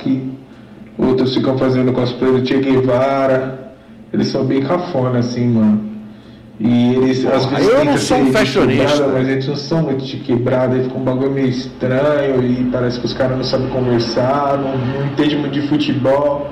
[0.00, 0.38] que
[0.98, 3.74] outros ficam fazendo cosplay do Che Guevara.
[4.12, 5.95] Eles são bem cafona, assim, mano.
[6.58, 9.06] E eles às Porra, vezes eu não sou um fashionista.
[9.08, 12.98] mas eles não são muito de quebrada, aí fica um bagulho meio estranho e parece
[12.98, 16.50] que os caras não sabem conversar, não, não entendem muito de futebol.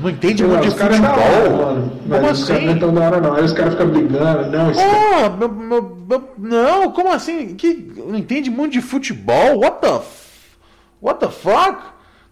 [0.00, 1.24] Não entende muito de os caras é futebol?
[1.24, 1.92] hora, mano.
[2.08, 2.66] Mas Como os caras assim?
[2.66, 3.34] não é tão da hora não.
[3.34, 7.54] Aí os caras ficam brigando, não, meu- meu- meu- não, como assim?
[7.54, 9.60] Que, não entende muito de futebol?
[9.60, 10.56] What the, f-
[11.00, 11.78] what the fuck?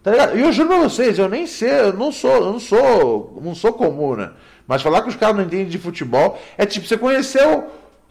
[0.03, 0.37] Tá ligado?
[0.37, 3.55] E eu juro pra vocês, eu nem sei, eu não sou, eu não sou, não
[3.55, 4.31] sou comum, né?
[4.67, 7.65] Mas falar que os caras não entendem de futebol é tipo, você conheceu,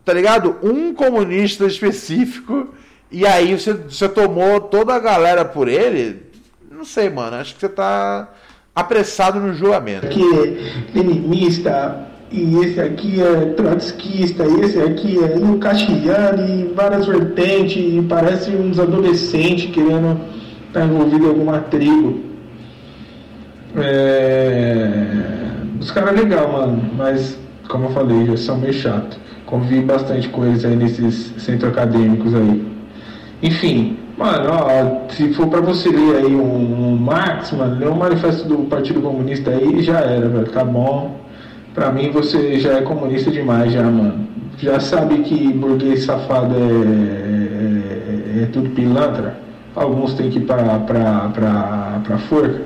[0.05, 0.57] tá ligado?
[0.63, 2.75] Um comunista específico
[3.11, 6.23] e aí você, você tomou toda a galera por ele.
[6.71, 8.29] Não sei, mano, acho que você tá
[8.75, 10.07] apressado no julgamento.
[10.07, 17.07] aqui é leninista, e esse aqui é trotskista, e esse aqui é Lucasiano, e várias
[17.07, 20.21] vertentes, e parece uns adolescentes querendo
[20.69, 22.21] estar envolvido em alguma tribo.
[23.77, 25.17] É...
[25.81, 29.19] Os caras é legal, mano, mas como eu falei, já são meio chato.
[29.47, 32.63] Convivi bastante coisa aí nesses centros acadêmicos aí.
[33.43, 37.95] Enfim, mano, ó, se for pra você ler aí um, um Marx, mano, lê um
[37.95, 41.19] manifesto do Partido Comunista aí já era, velho, tá bom.
[41.73, 44.29] Pra mim você já é comunista demais já, mano.
[44.59, 49.39] Já sabe que burguês safado é, é, é tudo pilantra.
[49.75, 52.61] Alguns tem que ir pra, pra, pra, pra forca.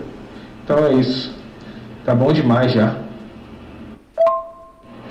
[0.65, 1.33] Então é isso.
[2.05, 3.04] Tá bom demais já.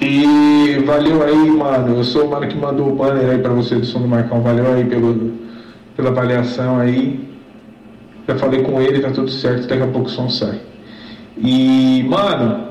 [0.05, 1.97] E valeu aí, mano.
[1.97, 4.41] Eu sou o mano que mandou o banner aí pra você do som do Marcão.
[4.41, 5.31] Valeu aí pelo,
[5.95, 7.25] pela avaliação aí.
[8.27, 9.65] Já falei com ele, tá tudo certo.
[9.65, 10.59] Daqui a pouco o som sai.
[11.37, 12.67] E, mano,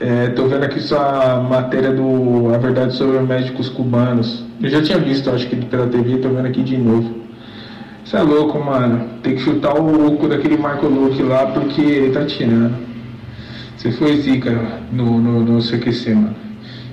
[0.00, 4.44] é, tô vendo aqui sua matéria do A Verdade sobre Médicos Cubanos.
[4.60, 7.14] Eu já tinha visto, acho que pela TV, tô vendo aqui de novo.
[8.04, 9.08] Você é louco, mano.
[9.22, 12.87] Tem que chutar o oco daquele Marco Luque lá porque ele tá tirando.
[13.78, 14.50] Você foi zica
[14.90, 16.34] no, no, no CQC, mano.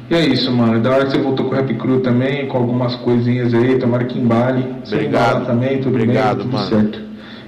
[0.07, 0.79] E é isso, mano.
[0.79, 4.05] Da hora que você voltou com o Rap Cru também, com algumas coisinhas aí, tomara
[4.05, 4.63] que embale.
[4.83, 5.47] Você Obrigado.
[5.47, 6.69] também, tudo Obrigado, bem, tudo mano.
[6.69, 7.01] certo.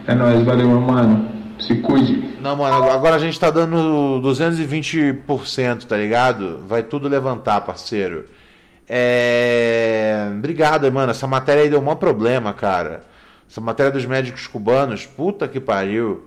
[0.08, 1.30] É nóis, valeu, mano.
[1.60, 2.36] Se cuide.
[2.42, 6.64] Não, mano, agora a gente tá dando 220%, tá ligado?
[6.68, 8.26] Vai tudo levantar, parceiro.
[8.90, 10.30] É.
[10.36, 11.12] Obrigado, mano.
[11.12, 13.04] Essa matéria aí deu um problema, cara.
[13.50, 16.24] Essa matéria dos médicos cubanos, puta que pariu.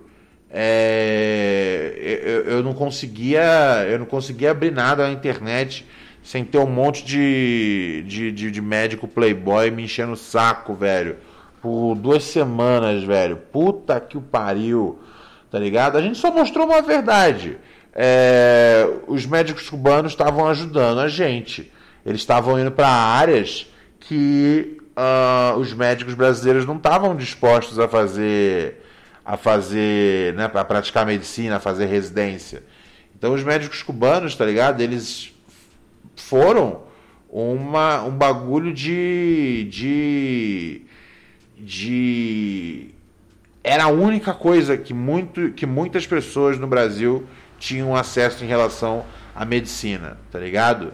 [0.53, 1.93] É...
[2.23, 3.85] Eu, eu não conseguia.
[3.89, 5.85] Eu não conseguia abrir nada na internet
[6.23, 11.17] sem ter um monte de, de, de, de médico playboy me enchendo o saco, velho.
[11.61, 13.37] Por duas semanas, velho.
[13.37, 14.99] Puta que o pariu
[15.51, 15.97] tá ligado?
[15.97, 17.57] A gente só mostrou uma verdade.
[17.93, 21.69] É, os médicos cubanos estavam ajudando a gente.
[22.05, 23.67] Eles estavam indo para áreas
[23.99, 28.81] que ah, os médicos brasileiros não estavam dispostos a fazer,
[29.23, 32.63] a fazer, né, para praticar medicina, a fazer residência.
[33.15, 34.81] Então os médicos cubanos, tá ligado?
[34.81, 35.33] Eles
[36.15, 36.83] foram
[37.29, 40.81] uma, um bagulho de, de,
[41.57, 42.89] de
[43.63, 47.25] era a única coisa que, muito, que muitas pessoas no Brasil
[47.59, 49.05] tinham acesso em relação
[49.35, 50.93] à medicina, tá ligado?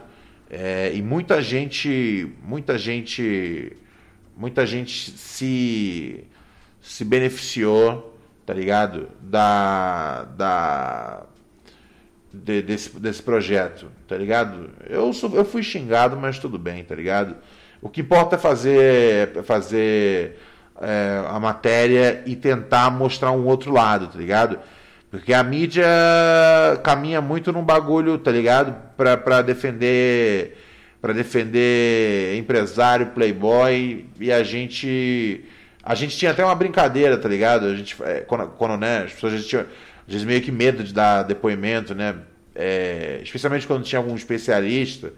[0.49, 3.71] É, e muita gente, muita gente,
[4.35, 6.23] muita gente se,
[6.81, 8.16] se beneficiou,
[8.47, 9.10] tá ligado?
[9.21, 11.23] Da, da,
[12.33, 14.69] de- desse, desse projeto, tá ligado?
[14.89, 17.36] Eu, sou, eu fui xingado, mas tudo bem, tá ligado?
[17.81, 20.39] O que importa é fazer, é fazer
[20.81, 24.57] é, a matéria e tentar mostrar um outro lado, tá ligado?
[25.12, 25.86] Porque a mídia
[26.83, 28.73] caminha muito num bagulho, tá ligado?
[28.95, 30.57] Pra, pra defender
[31.01, 35.45] para defender empresário, playboy e a gente
[35.88, 37.65] a gente tinha até uma brincadeira, tá ligado?
[37.65, 40.93] A gente é, quando, quando né, as pessoas tinham às vezes meio que medo de
[40.93, 42.13] dar depoimento, né?
[42.54, 45.13] É, especialmente quando tinha algum especialista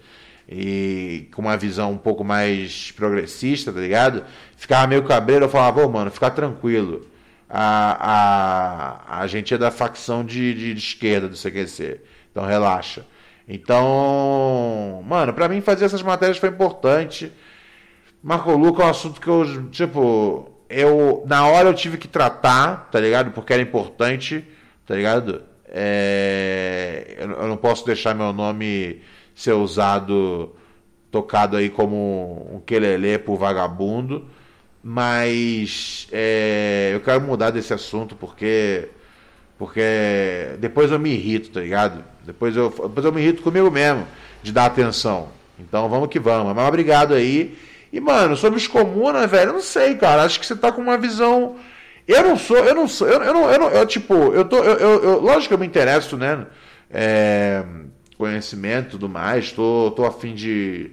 [0.47, 4.23] e com uma visão um pouco mais progressista, tá ligado?
[4.55, 7.07] Ficava meio cabreiro, eu falava, ô mano, fica tranquilo.
[7.49, 11.99] A, a, a gente é da facção de, de, de esquerda do CQC.
[12.31, 13.03] Então relaxa.
[13.47, 17.31] Então, mano, pra mim fazer essas matérias foi importante.
[18.21, 22.89] Marco Luca é um assunto que eu, tipo, eu, na hora eu tive que tratar,
[22.91, 23.31] tá ligado?
[23.31, 24.45] Porque era importante,
[24.85, 25.41] tá ligado?
[25.67, 29.01] É, eu, não posso deixar meu nome
[29.35, 30.55] ser usado,
[31.11, 34.27] tocado aí como um quelele por vagabundo,
[34.83, 38.89] mas é, eu quero mudar desse assunto porque
[39.57, 42.03] porque depois eu me irrito, tá ligado?
[42.25, 44.07] Depois eu, depois eu me irrito comigo mesmo
[44.41, 45.29] de dar atenção.
[45.59, 46.55] Então vamos que vamos.
[46.55, 47.57] Mas obrigado aí.
[47.91, 50.23] E, mano, sobre os comunas, velho, eu não sei, cara.
[50.23, 51.55] Acho que você tá com uma visão.
[52.07, 54.57] Eu não sou, eu não sou, eu, eu não, eu não, eu, tipo, eu tô,
[54.63, 56.45] eu, eu, eu- lógico que eu me interesso, né?
[56.89, 57.63] É,
[58.17, 59.51] conhecimento e tudo mais.
[59.51, 60.91] Tô, tô a fim de.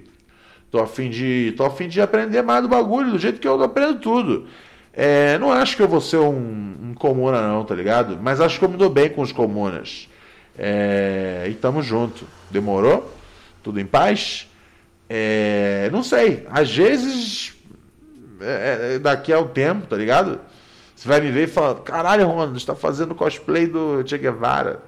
[0.71, 1.53] Tô a fim de.
[1.57, 4.47] Tô a fim de aprender mais do bagulho, do jeito que eu aprendo tudo.
[4.93, 8.17] É, não acho que eu vou ser um, um, comuna, não, tá ligado?
[8.21, 10.09] Mas acho que eu me dou bem com os comunas.
[10.57, 12.25] É, e tamo junto.
[12.49, 13.11] Demorou?
[13.61, 14.46] Tudo em paz?
[15.09, 16.45] É, não sei.
[16.49, 17.53] Às vezes.
[18.39, 20.39] É, é daqui a um tempo, tá ligado?
[20.95, 24.81] Você vai me ver e falar: caralho, Ronald, está fazendo cosplay do Che Guevara.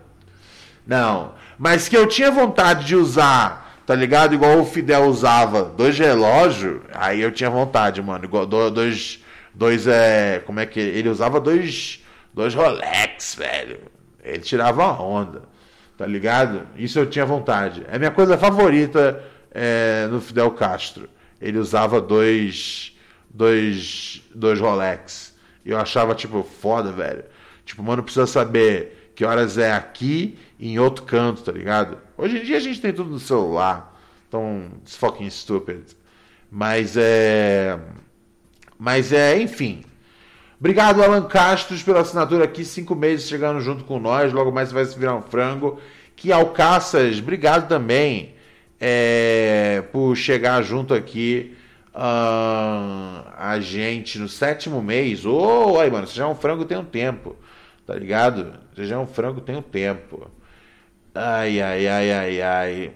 [0.86, 1.34] Não.
[1.58, 4.34] Mas que eu tinha vontade de usar, tá ligado?
[4.34, 8.26] Igual o Fidel usava, dois relógios, aí eu tinha vontade, mano.
[8.26, 9.24] Igual, dois.
[9.54, 10.42] Dois é.
[10.46, 10.80] Como é que.
[10.80, 12.04] Ele usava dois.
[12.34, 13.80] Dois Rolex, velho.
[14.24, 15.42] Ele tirava a onda.
[15.98, 16.66] Tá ligado?
[16.78, 17.86] Isso eu tinha vontade.
[17.92, 21.10] É minha coisa favorita é, no Fidel Castro.
[21.42, 22.96] Ele usava dois.
[23.30, 24.22] Dois.
[24.34, 25.36] Dois Rolex.
[25.66, 27.24] E eu achava, tipo, foda, velho.
[27.66, 31.98] Tipo, mano, precisa saber que horas é aqui e em outro canto, tá ligado?
[32.18, 34.00] Hoje em dia a gente tem tudo no celular.
[34.28, 35.84] Então, it's fucking stupid.
[36.52, 37.78] Mas é.
[38.78, 39.84] Mas é, enfim.
[40.60, 42.66] Obrigado, Alan Castros, pela assinatura aqui.
[42.66, 44.34] Cinco meses chegando junto com nós.
[44.34, 45.80] Logo mais vai se virar um frango.
[46.16, 48.36] Que Alcaças, obrigado também
[48.80, 51.56] é, por chegar junto aqui.
[51.94, 55.26] Uh, a gente no sétimo mês.
[55.26, 57.36] Ô, oh, aí, mano, você já é um frango tem um tempo.
[57.86, 58.54] Tá ligado?
[58.74, 60.30] Você já é um frango tem um tempo.
[61.14, 62.92] Ai, ai, ai, ai, ai.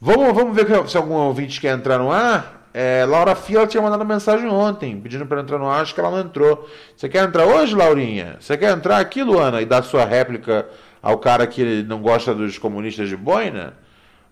[0.00, 2.68] Vamos, vamos ver se algum ouvinte quer entrar no ar?
[2.74, 6.10] É, Laura Fia tinha mandado mensagem ontem, pedindo para entrar no ar, acho que ela
[6.10, 6.68] não entrou.
[6.96, 8.36] Você quer entrar hoje, Laurinha?
[8.40, 10.66] Você quer entrar aqui, Luana, e dar sua réplica
[11.00, 13.74] ao cara que não gosta dos comunistas de boina?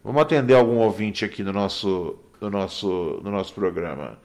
[0.02, 4.18] Vamos atender algum ouvinte aqui no nosso, no nosso, no nosso programa.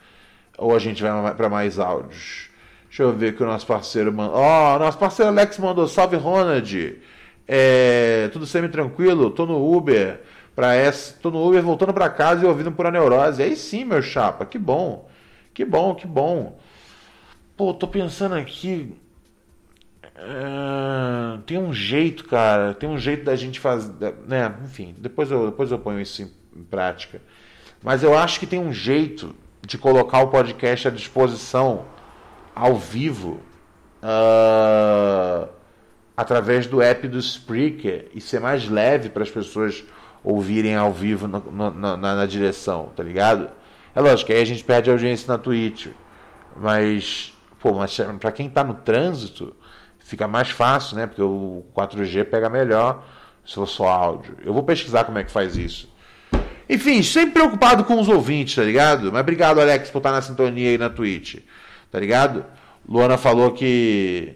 [0.57, 2.49] Ou a gente vai para mais áudios.
[2.87, 4.37] Deixa eu ver que o nosso parceiro mandou.
[4.37, 6.97] Ó, oh, nosso parceiro Alex mandou salve Ronald.
[7.47, 10.21] É, tudo semi-tranquilo, tô no Uber
[10.55, 11.13] para essa.
[11.21, 13.43] Tô no Uber voltando para casa e ouvindo por a neurose.
[13.43, 15.09] Aí sim, meu chapa, que bom.
[15.53, 16.57] Que bom, que bom.
[17.57, 18.95] Pô, tô pensando aqui.
[20.17, 22.73] Uh, tem um jeito, cara.
[22.73, 24.15] Tem um jeito da gente fazer.
[24.25, 24.53] Né?
[24.63, 27.21] Enfim, depois eu, depois eu ponho isso em, prática.
[27.83, 31.85] Mas eu acho que tem um jeito de colocar o podcast à disposição
[32.55, 33.41] ao vivo
[34.01, 35.49] uh,
[36.15, 39.83] através do app do Spreaker e ser mais leve para as pessoas
[40.23, 43.49] ouvirem ao vivo no, no, na, na, direção, tá ligado?
[43.93, 45.87] É lógico, aí a gente perde audiência na Twitch.
[46.55, 49.53] Mas, pô, mas pra quem tá no trânsito,
[50.05, 51.07] fica mais fácil, né?
[51.07, 53.03] Porque o 4G pega melhor
[53.45, 54.37] se for só áudio.
[54.45, 55.93] Eu vou pesquisar como é que faz isso.
[56.69, 59.11] Enfim, sempre preocupado com os ouvintes, tá ligado?
[59.11, 61.39] Mas obrigado, Alex, por estar na sintonia aí na Twitch,
[61.91, 62.45] tá ligado?
[62.87, 64.35] Luana falou que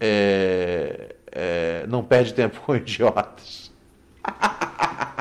[0.00, 3.72] É, é, não perde tempo com idiotas.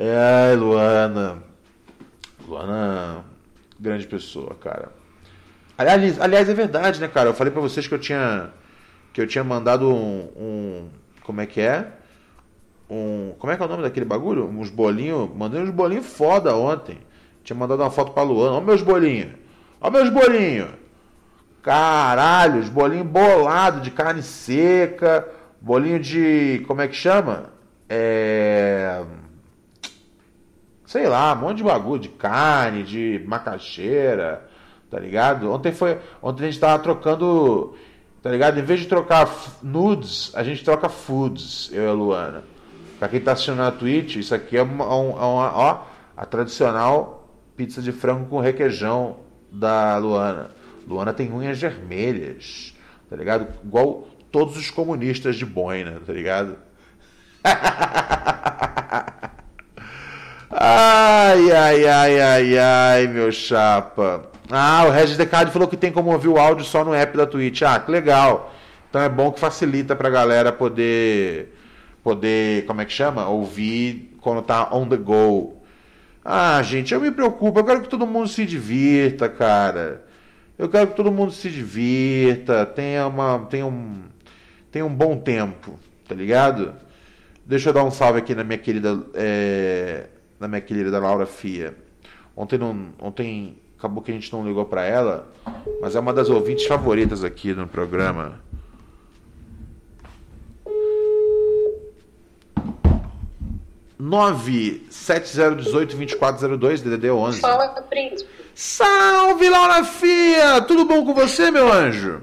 [0.00, 1.42] É, Luana.
[2.46, 3.24] Luana,
[3.80, 4.92] grande pessoa, cara.
[5.76, 7.30] Aliás, aliás, é verdade, né, cara?
[7.30, 8.50] Eu falei pra vocês que eu tinha
[9.12, 10.88] que eu tinha mandado um, um
[11.24, 11.88] como é que é?
[12.88, 14.46] Um, como é que é o nome daquele bagulho?
[14.48, 16.98] Uns bolinhos, mandei uns bolinhos foda ontem.
[17.42, 18.56] Tinha mandado uma foto pra Luana.
[18.56, 19.32] Ó meus bolinhos.
[19.80, 20.70] Ó meus bolinhos.
[21.62, 25.28] Caralho, os bolinhos bolados de carne seca,
[25.60, 27.50] bolinho de, como é que chama?
[27.88, 29.02] É
[30.88, 34.48] sei lá, um monte de bagulho, de carne, de macaxeira,
[34.90, 35.52] tá ligado?
[35.52, 37.74] Ontem foi, ontem a gente tava trocando,
[38.22, 38.58] tá ligado?
[38.58, 39.30] Em vez de trocar
[39.62, 42.42] nudes, a gente troca foods, eu e a Luana.
[42.98, 45.82] Pra quem tá assistindo na Twitch, isso aqui é uma, uma, ó,
[46.16, 49.18] a tradicional pizza de frango com requeijão
[49.52, 50.50] da Luana.
[50.88, 52.74] Luana tem unhas vermelhas,
[53.10, 53.48] tá ligado?
[53.62, 56.56] Igual todos os comunistas de boina, tá ligado?
[60.50, 64.30] Ai, ai, ai, ai, ai, meu chapa.
[64.50, 67.26] Ah, o Regis Decade falou que tem como ouvir o áudio só no app da
[67.26, 67.62] Twitch.
[67.62, 68.52] Ah, que legal.
[68.88, 71.54] Então é bom que facilita pra galera poder,
[72.02, 73.28] poder, como é que chama?
[73.28, 75.62] Ouvir quando tá on the go.
[76.24, 77.58] Ah, gente, eu me preocupo.
[77.60, 80.07] Eu quero que todo mundo se divirta, cara.
[80.58, 84.02] Eu quero que todo mundo se divirta, tenha, uma, tenha, um,
[84.72, 85.78] tenha um bom tempo,
[86.08, 86.74] tá ligado?
[87.46, 90.06] Deixa eu dar um salve aqui na minha querida é,
[90.40, 91.76] da minha querida Laura Fia.
[92.36, 95.32] Ontem, não, ontem acabou que a gente não ligou para ela,
[95.80, 98.40] mas é uma das ouvintes favoritas aqui no programa.
[103.96, 107.40] nove sete zero dezoito vinte quatro zero dois DDD onze.
[107.40, 108.37] Fala, príncipe.
[108.60, 110.60] Salve, Laura Fia!
[110.62, 112.22] Tudo bom com você, meu anjo?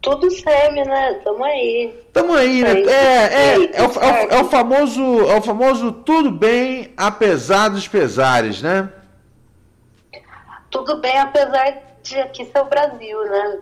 [0.00, 1.14] Tudo semi, né?
[1.24, 1.92] Tamo aí.
[2.12, 2.80] Tamo aí, né?
[2.82, 7.68] É, é, é, o, é, o, é, o, famoso, é o famoso tudo bem, apesar
[7.70, 8.88] dos pesares, né?
[10.70, 13.58] Tudo bem, apesar de aqui ser o Brasil, né?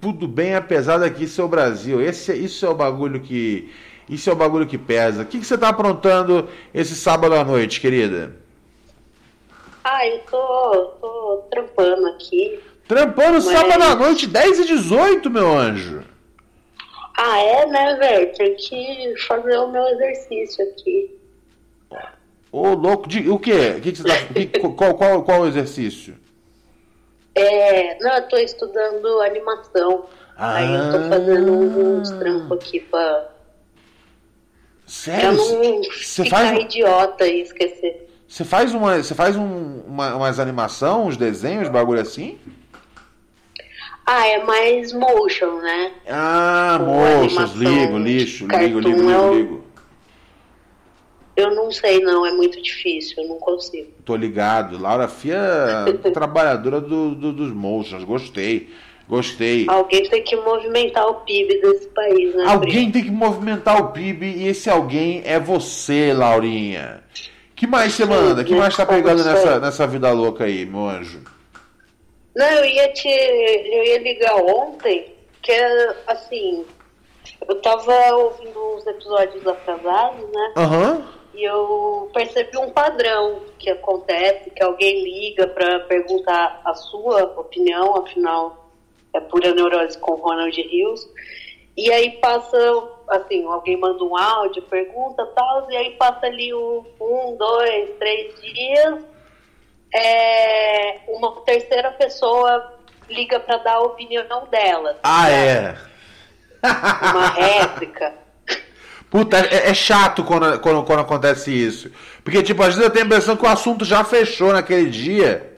[0.00, 2.02] Tudo bem, apesar daqui ser o Brasil.
[2.02, 3.72] Esse, isso é o bagulho que.
[4.08, 5.22] Isso é o bagulho que pesa.
[5.22, 8.47] O que, que você tá aprontando esse sábado à noite, querida?
[9.90, 12.60] Ah, eu tô, tô trampando aqui.
[12.86, 13.44] Trampando Mas...
[13.44, 16.04] sábado à noite, 10 e 18, meu anjo.
[17.16, 18.32] Ah, é, né, velho?
[18.34, 21.18] Tem que fazer o meu exercício aqui.
[22.52, 23.76] Ô, louco, de, o quê?
[23.78, 26.18] O que, que você tá, que, qual, qual, qual o exercício?
[27.34, 30.04] É, não, eu tô estudando animação.
[30.36, 30.56] Ah.
[30.56, 33.28] Aí eu tô fazendo uns trampos aqui pra.
[34.86, 35.20] Sério?
[35.20, 36.58] Pra não você ficar faz...
[36.60, 38.07] idiota e esquecer.
[38.28, 42.38] Você faz, uma, você faz um, uma, umas animação, uns desenhos, bagulho assim?
[44.04, 45.92] Ah, é mais motion, né?
[46.06, 49.34] Ah, motion, ligo, lixo, ligo, ligo, ligo, eu...
[49.34, 49.64] ligo.
[51.34, 53.92] Eu não sei, não, é muito difícil, eu não consigo.
[54.04, 54.76] Tô ligado.
[54.76, 58.68] Laura Fia, trabalhadora do, do, dos motions, gostei.
[59.08, 59.64] Gostei.
[59.68, 62.44] Alguém tem que movimentar o PIB desse país, né?
[62.46, 67.02] Alguém tem que movimentar o PIB e esse alguém é você, Laurinha.
[67.58, 68.44] Que mais você manda?
[68.44, 71.20] que mais tá pegando nessa, nessa vida louca aí, meu anjo?
[72.36, 73.08] Não, eu ia te.
[73.08, 76.64] Eu ia ligar ontem, que é assim.
[77.48, 80.54] Eu tava ouvindo uns episódios atrasados, né?
[80.56, 81.04] Uhum.
[81.34, 87.96] E eu percebi um padrão que acontece, que alguém liga para perguntar a sua opinião,
[87.96, 88.70] afinal
[89.14, 91.08] é pura neurose com Ronald Rios.
[91.76, 92.58] E aí passa,
[93.10, 98.40] assim, alguém manda um áudio, pergunta tal, e aí passa ali o um, dois, três
[98.40, 98.98] dias,
[99.94, 102.74] é, uma terceira pessoa
[103.08, 104.98] liga para dar a opinião dela.
[105.02, 105.76] Ah, é?
[106.62, 108.14] Uma réplica.
[109.10, 111.90] Puta, é, é, chato quando, quando, quando acontece isso.
[112.22, 115.56] Porque, tipo, às vezes eu tenho a impressão que o assunto já fechou naquele dia.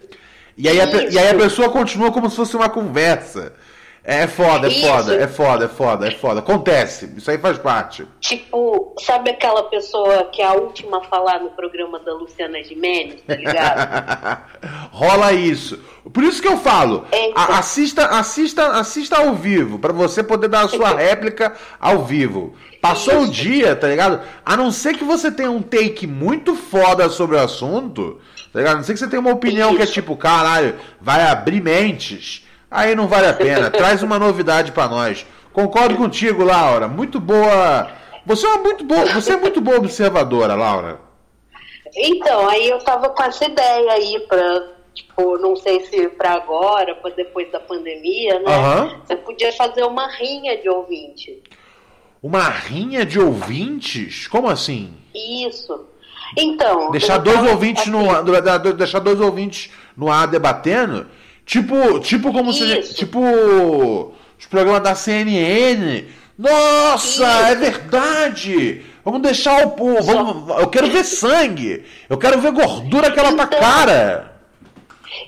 [0.57, 3.53] E aí, a, e aí a pessoa continua como se fosse uma conversa.
[4.13, 6.41] É foda, é foda, é foda, é foda, é foda.
[6.41, 8.05] Acontece, isso aí faz parte.
[8.19, 13.21] Tipo, sabe aquela pessoa que é a última a falar no programa da Luciana Gimenez,
[13.25, 14.43] tá ligado?
[14.91, 15.79] Rola isso.
[16.13, 17.55] Por isso que eu falo, então.
[17.55, 22.55] assista, assista, assista ao vivo, para você poder dar a sua réplica ao vivo.
[22.83, 23.29] Passou isso.
[23.29, 24.23] o dia, tá ligado?
[24.45, 28.21] A não ser que você tenha um take muito foda sobre o assunto,
[28.53, 28.75] tá ligado?
[28.75, 29.77] A não ser que você tenha uma opinião isso.
[29.77, 33.71] que é tipo, caralho, vai abrir mentes aí não vale a pena.
[33.71, 35.27] Traz uma novidade para nós.
[35.53, 36.87] Concordo contigo, Laura.
[36.89, 37.91] Muito boa.
[38.27, 41.01] Você é muito boa, você é muito boa observadora, Laura.
[41.97, 46.95] Então, aí eu tava com essa ideia aí para tipo, não sei se para agora,
[46.97, 48.57] para depois da pandemia, né?
[48.57, 49.01] Uhum.
[49.07, 51.43] Você podia fazer uma rinha de ouvinte.
[52.23, 54.27] Uma rinha de ouvintes?
[54.29, 54.93] Como assim?
[55.15, 55.87] Isso.
[56.37, 56.91] Então.
[56.91, 61.07] Deixar dois ouvintes no ar, da- do- deixar dois ouvintes no ar debatendo?
[61.51, 62.95] Tipo, tipo como se Isso.
[62.95, 63.19] tipo
[64.39, 66.05] os programas da CNN.
[66.39, 68.87] Nossa, é verdade.
[69.05, 71.85] Vamos deixar o povo, vamos, eu quero ver sangue.
[72.09, 74.41] Eu quero ver gordura que ela tá cara.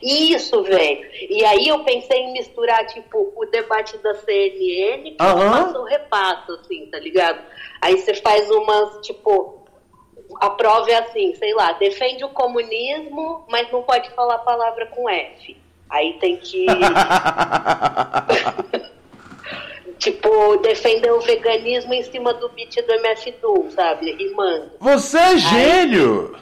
[0.01, 1.05] Isso, velho.
[1.29, 5.81] E aí eu pensei em misturar, tipo, o debate da CNN com Aham.
[5.81, 7.41] o repasso, assim, tá ligado?
[7.81, 9.66] Aí você faz umas, tipo,
[10.41, 14.87] a prova é assim, sei lá, defende o comunismo, mas não pode falar a palavra
[14.87, 15.61] com F.
[15.93, 16.64] Aí tem que.
[19.99, 24.11] tipo, defender o veganismo em cima do beat do MF Doom, sabe?
[24.12, 24.72] Rimando.
[24.80, 26.34] Você é gênio.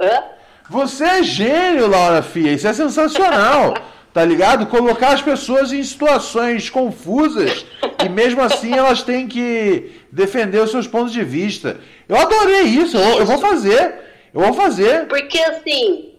[0.00, 0.24] Hã?
[0.70, 2.52] Você é gênio, Laura Fia.
[2.52, 3.74] Isso é sensacional.
[4.14, 4.66] Tá ligado?
[4.66, 7.66] Colocar as pessoas em situações confusas
[8.04, 11.80] e mesmo assim elas têm que defender os seus pontos de vista.
[12.08, 12.96] Eu adorei isso.
[12.96, 13.94] Eu, eu vou fazer.
[14.32, 15.06] Eu vou fazer.
[15.06, 16.11] Porque assim,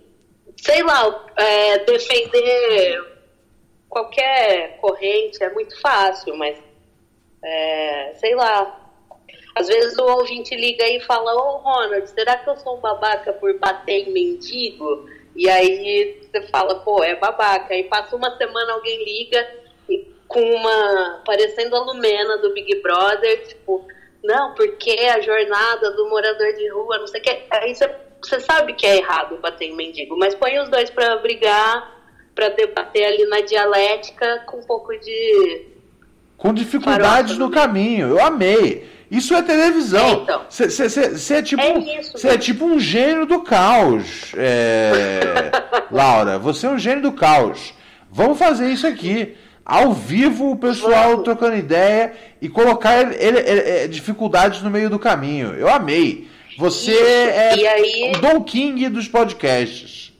[0.63, 3.13] sei lá, é, defender
[3.89, 6.57] qualquer corrente é muito fácil, mas
[7.43, 8.79] é, sei lá.
[9.55, 13.33] Às vezes o ouvinte liga e fala, ô Ronald, será que eu sou um babaca
[13.33, 15.07] por bater em mendigo?
[15.35, 17.73] E aí você fala, pô, é babaca.
[17.73, 19.47] Aí passa uma semana, alguém liga
[19.89, 21.21] e com uma.
[21.25, 23.85] parecendo a Lumena do Big Brother, tipo,
[24.23, 27.43] não, porque a jornada do morador de rua, não sei o que.
[27.51, 27.95] Aí você,
[28.27, 31.91] você sabe que é errado bater em mendigo, mas põe os dois pra brigar,
[32.35, 35.67] pra debater ali na dialética com um pouco de.
[36.37, 38.07] Com dificuldades no caminho.
[38.09, 38.91] Eu amei.
[39.09, 40.25] Isso é televisão.
[40.49, 41.61] Você é tipo,
[42.11, 45.51] você é tipo um gênio do caos, é,
[45.91, 46.39] Laura.
[46.39, 47.73] Você é um gênio do caos.
[48.11, 49.35] Vamos fazer isso aqui.
[49.65, 54.89] Ao vivo, o pessoal trocando ideia e colocar ele- ele- ele- é, dificuldades no meio
[54.89, 55.53] do caminho.
[55.53, 56.27] Eu amei.
[56.57, 57.03] Você Isso.
[57.03, 60.13] é aí- o Don King dos podcasts.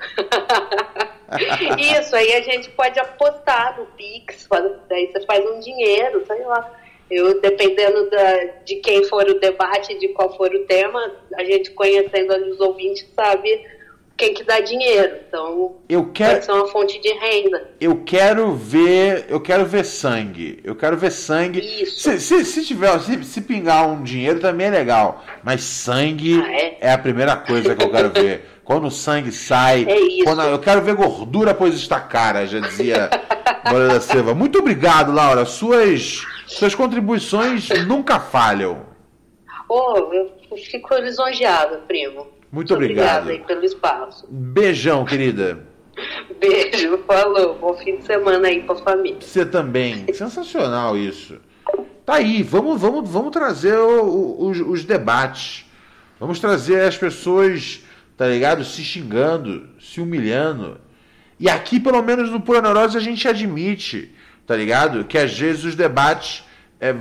[1.78, 4.48] Isso, aí a gente pode apostar no Pix,
[4.88, 6.78] daí você faz um dinheiro, sei lá.
[7.10, 11.00] Eu, dependendo da, de quem for o debate, de qual for o tema,
[11.36, 13.64] a gente conhecendo os ouvintes sabe
[14.16, 15.16] quem que dá dinheiro.
[15.28, 17.70] Então, Eu quero- pode ser uma fonte de renda.
[17.80, 20.60] Eu quero ver, eu quero ver sangue.
[20.62, 21.86] Eu quero ver sangue.
[21.86, 26.38] Se, se, se tiver, se, se pingar um dinheiro também é legal, mas sangue
[26.80, 26.92] é?
[26.92, 28.44] a primeira coisa que eu quero ver.
[28.62, 30.22] Quando o sangue sai, É isso.
[30.24, 33.10] quando eu quero ver gordura, pois está cara, já dizia
[33.68, 34.32] Moreira da Silva.
[34.32, 35.44] Muito obrigado, Laura.
[35.44, 38.86] Suas suas contribuições nunca falham.
[39.68, 42.28] Oh, eu fico lisonjeada, primo.
[42.52, 43.28] Muito Obrigada obrigado.
[43.30, 44.26] aí pelo espaço.
[44.30, 45.66] Beijão, querida.
[46.40, 47.56] Beijo, falou.
[47.60, 49.20] Bom fim de semana aí pra família.
[49.20, 50.06] Você também.
[50.14, 51.36] Sensacional isso.
[52.04, 55.64] Tá aí, vamos, vamos, vamos trazer o- o- os, os debates.
[56.18, 57.80] Vamos trazer as pessoas,
[58.16, 58.64] tá ligado?
[58.64, 60.78] Se xingando, se humilhando.
[61.38, 64.12] E aqui, pelo menos no Pura Neurose, a gente admite,
[64.46, 65.04] tá ligado?
[65.04, 66.44] Que às vezes os debates.
[66.80, 66.92] é,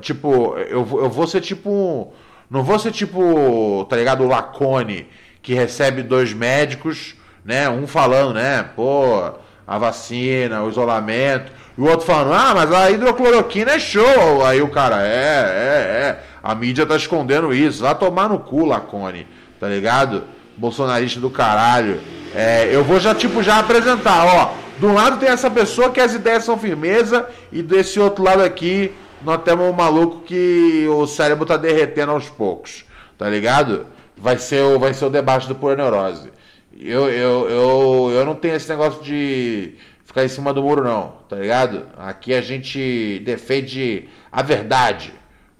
[0.00, 2.12] tipo, eu, eu vou ser tipo um.
[2.54, 4.22] Não vou ser tipo, tá ligado?
[4.22, 5.08] O Lacone,
[5.42, 7.68] que recebe dois médicos, né?
[7.68, 8.64] Um falando, né?
[8.76, 9.32] Pô,
[9.66, 11.50] a vacina, o isolamento.
[11.76, 14.46] E o outro falando, ah, mas a hidrocloroquina é show.
[14.46, 16.20] Aí o cara, é, é, é.
[16.40, 17.82] A mídia tá escondendo isso.
[17.82, 19.26] Vai tomar no cu, Lacone,
[19.58, 20.22] tá ligado?
[20.56, 22.00] Bolsonarista do caralho.
[22.32, 24.54] É, eu vou já, tipo, já apresentar, ó.
[24.78, 28.92] Do lado tem essa pessoa que as ideias são firmeza, e desse outro lado aqui,
[29.24, 32.84] nós temos um maluco que o cérebro tá derretendo aos poucos,
[33.16, 33.86] tá ligado?
[34.16, 36.30] Vai ser o, vai ser o debate do Pura Neurose.
[36.78, 41.14] Eu, eu, eu, eu não tenho esse negócio de ficar em cima do muro, não,
[41.28, 41.86] tá ligado?
[41.96, 45.12] Aqui a gente defende a verdade.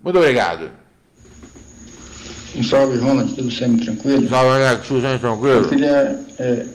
[0.03, 0.71] Muito obrigado.
[2.57, 4.29] Um salve, Ronald, tudo sempre tranquilo?
[4.29, 5.63] Salve, Alex, tudo sempre tranquilo?
[5.63, 6.67] Eu queria é,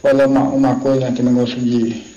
[0.00, 2.13] falar uma, uma coisa, aquele negócio de.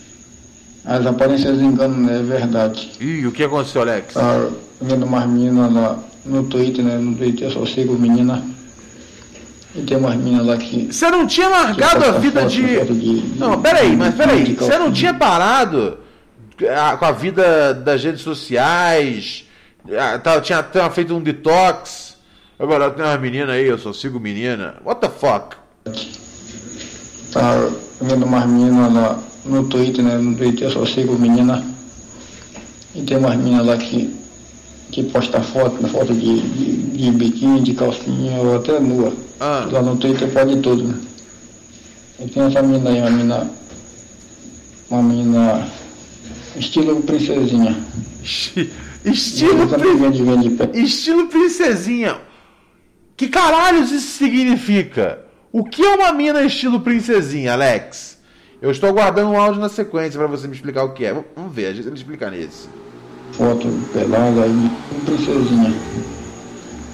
[0.88, 2.20] As aparências enganam, né?
[2.20, 2.94] É verdade.
[3.02, 4.14] Ih, o que aconteceu, Alex?
[4.14, 4.48] Tá
[4.82, 6.98] vendo umas meninas lá no Twitter, né?
[6.98, 8.42] No Twitter eu só sigo menina.
[9.76, 10.88] E tem umas meninas lá que.
[10.92, 12.80] Você não tinha largado a vida de.
[13.38, 14.56] Não, peraí, mas peraí.
[14.56, 15.98] Você não tinha parado
[16.74, 19.46] ah, com a vida das redes sociais?
[20.00, 22.16] ah, tá- Tinha, tinha feito um detox?
[22.58, 24.76] Agora tem umas meninas aí, eu só sigo menina.
[24.86, 25.58] What the fuck?
[27.34, 27.70] Tá
[28.02, 30.18] vendo umas meninas lá no Twitter, né?
[30.18, 31.64] No Twitter eu só sigo menina.
[32.96, 34.16] E tem umas meninas lá que,
[34.92, 39.14] que posta foto, foto de, de, de biquíni, de calcinha ou até nua.
[39.72, 41.00] Lá no Twitter pode tudo, né?
[42.20, 43.52] E tem essa menina aí, uma menina.
[44.90, 45.68] Uma menina
[46.56, 47.76] estilo princesinha.
[49.06, 49.70] Estilo,
[50.58, 50.70] pé.
[50.78, 52.18] Estilo princesinha.
[53.16, 55.20] Que caralhos isso significa?
[55.52, 58.17] O que é uma mina estilo princesinha, Alex?
[58.62, 61.14] Eu estou aguardando um áudio na sequência para você me explicar o que é.
[61.36, 62.68] Vamos ver, a gente vai explicar nesse.
[63.34, 64.72] Foto pelada aí,
[65.06, 65.74] princesinha.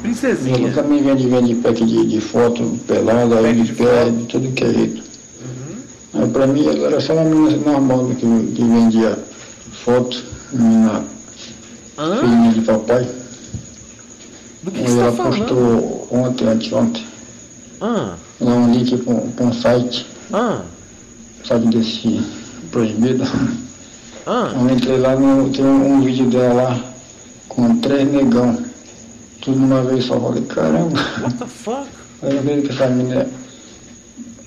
[0.01, 0.67] Princesinha.
[0.67, 4.63] Eu também vende, vende pack de, de foto pelada aí, de, pé, de tudo que
[4.63, 5.03] é jeito.
[6.15, 9.17] Aí pra mim ela era só uma menina normal que, que vendia
[9.85, 11.03] foto, menina
[12.19, 13.07] filhinha de papai.
[14.63, 15.37] Do que, você ela tá falando?
[15.37, 17.05] postou ontem, anteontem,
[17.81, 20.61] Ah, lá um link pra um um site, ah,
[21.43, 22.21] site desse
[22.71, 23.23] proibido.
[24.25, 24.51] ah.
[24.55, 26.79] Eu entrei lá, no, tem um, um vídeo dela lá
[27.49, 28.57] com três negão,
[29.41, 30.19] tudo de uma vez só.
[30.19, 30.99] Falei, caramba.
[31.21, 31.87] What the fuck?
[32.21, 33.27] Eu vejo que essa menina.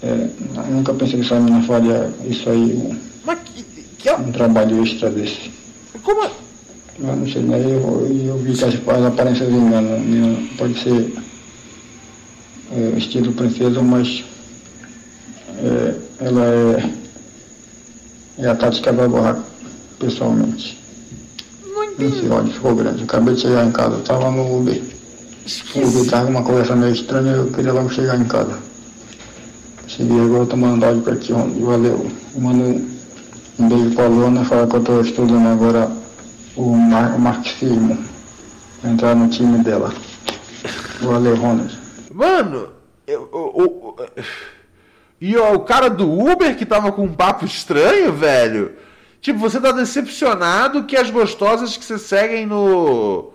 [0.03, 3.65] É, eu nunca pensei que essa menina faria isso aí, um, Mas que,
[3.99, 5.51] que é- um trabalho extra desse.
[6.03, 6.31] Como é?
[6.99, 7.59] Eu não sei, né?
[7.59, 9.99] Eu, eu vi que as, as aparências enganam.
[10.01, 10.49] né?
[10.57, 11.13] Pode ser
[12.73, 14.25] é, estilo princesa, mas
[15.59, 16.93] é, ela é,
[18.39, 19.43] é a Tati Quebra-Barraco,
[19.99, 20.79] pessoalmente.
[21.99, 22.99] Não sei, olha, ficou grande.
[23.01, 24.83] Eu acabei de chegar em casa, eu tava no Uber.
[25.75, 28.59] O Uber tava com uma conversa meio estranha, eu queria logo chegar em casa.
[29.87, 31.39] Cheguei agora, eu tô mandando áudio pra ti, ó.
[31.65, 32.11] valeu.
[32.35, 32.65] Eu mando
[33.59, 35.91] um, beijo pra Luana, fala que eu tô estudando agora
[36.57, 37.97] o, mar, o marxismo.
[38.85, 39.93] Entrar no time dela.
[41.01, 41.73] Valeu, Ronald.
[42.13, 42.69] Mano,
[43.07, 43.97] eu, eu- eu-
[45.21, 48.77] e ó, o cara do Uber que tava com um papo estranho, velho.
[49.21, 53.33] Tipo, você tá decepcionado que as gostosas que você seguem no.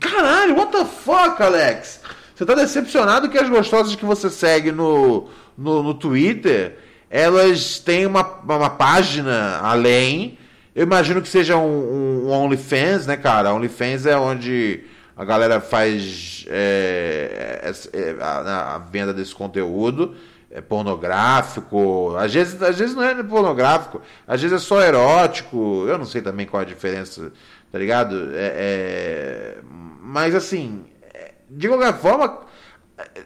[0.00, 2.00] Caralho, what the fuck, Alex?
[2.34, 6.78] Você tá decepcionado que as gostosas que você segue no, no, no Twitter,
[7.10, 10.38] elas têm uma, uma página além.
[10.74, 13.52] Eu imagino que seja um, um OnlyFans, né, cara?
[13.52, 14.84] OnlyFans é onde
[15.14, 20.16] a galera faz é, é, é, a, a venda desse conteúdo.
[20.54, 25.96] É pornográfico, às vezes, às vezes não é pornográfico, às vezes é só erótico, eu
[25.96, 27.32] não sei também qual a diferença,
[27.70, 28.32] tá ligado?
[28.34, 29.58] É, é,
[30.02, 30.84] mas assim,
[31.14, 32.40] é, de qualquer forma,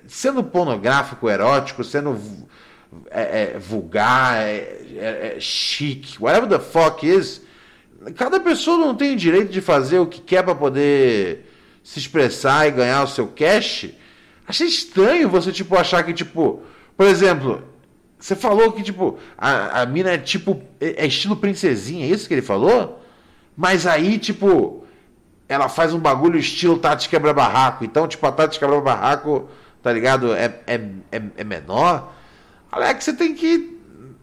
[0.07, 2.17] sendo pornográfico, erótico, sendo
[3.11, 7.43] é, é, vulgar, é, chique, whatever the fuck is,
[8.15, 11.51] cada pessoa não tem direito de fazer o que quer para poder
[11.83, 13.91] se expressar e ganhar o seu cash.
[14.47, 16.63] Achei estranho você, tipo, achar que, tipo,
[16.97, 17.63] por exemplo,
[18.19, 22.27] você falou que, tipo, a, a mina é tipo, é, é estilo princesinha, é isso
[22.27, 23.03] que ele falou?
[23.57, 24.85] Mas aí, tipo,
[25.49, 27.85] ela faz um bagulho estilo Tati Quebra-Barraco.
[27.85, 29.49] Então, tipo, a Tati Quebra-Barraco,
[29.83, 30.35] tá ligado?
[30.35, 30.81] É, é,
[31.13, 32.13] é, é menor.
[32.71, 33.79] Alex, você tem que.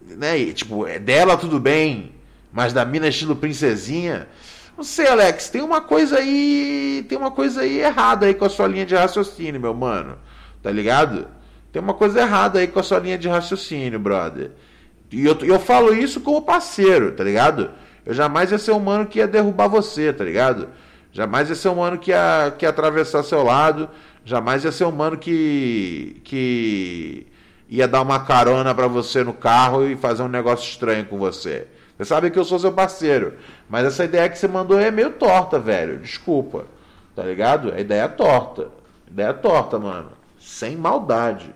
[0.08, 0.38] Né?
[0.38, 2.12] e, Tipo, é dela tudo bem,
[2.52, 4.28] mas da mina estilo princesinha.
[4.76, 7.06] Não sei, Alex, tem uma coisa aí.
[7.08, 10.18] Tem uma coisa aí errada aí com a sua linha de raciocínio, meu mano.
[10.62, 11.28] Tá ligado?
[11.74, 14.52] Tem uma coisa errada aí com a sua linha de raciocínio, brother.
[15.12, 17.72] E eu, eu falo isso como parceiro, tá ligado?
[18.06, 20.70] Eu jamais ia ser um mano que ia derrubar você, tá ligado?
[21.12, 23.90] Jamais ia ser um mano que ia, que ia atravessar seu lado.
[24.24, 26.22] Jamais ia ser um mano que.
[26.24, 27.26] que
[27.68, 31.66] ia dar uma carona pra você no carro e fazer um negócio estranho com você.
[31.98, 33.34] Você sabe que eu sou seu parceiro.
[33.68, 35.98] Mas essa ideia que você mandou é meio torta, velho.
[35.98, 36.66] Desculpa.
[37.16, 37.74] Tá ligado?
[37.74, 38.70] A ideia é torta.
[39.08, 40.12] A ideia é torta, mano.
[40.40, 41.54] Sem maldade.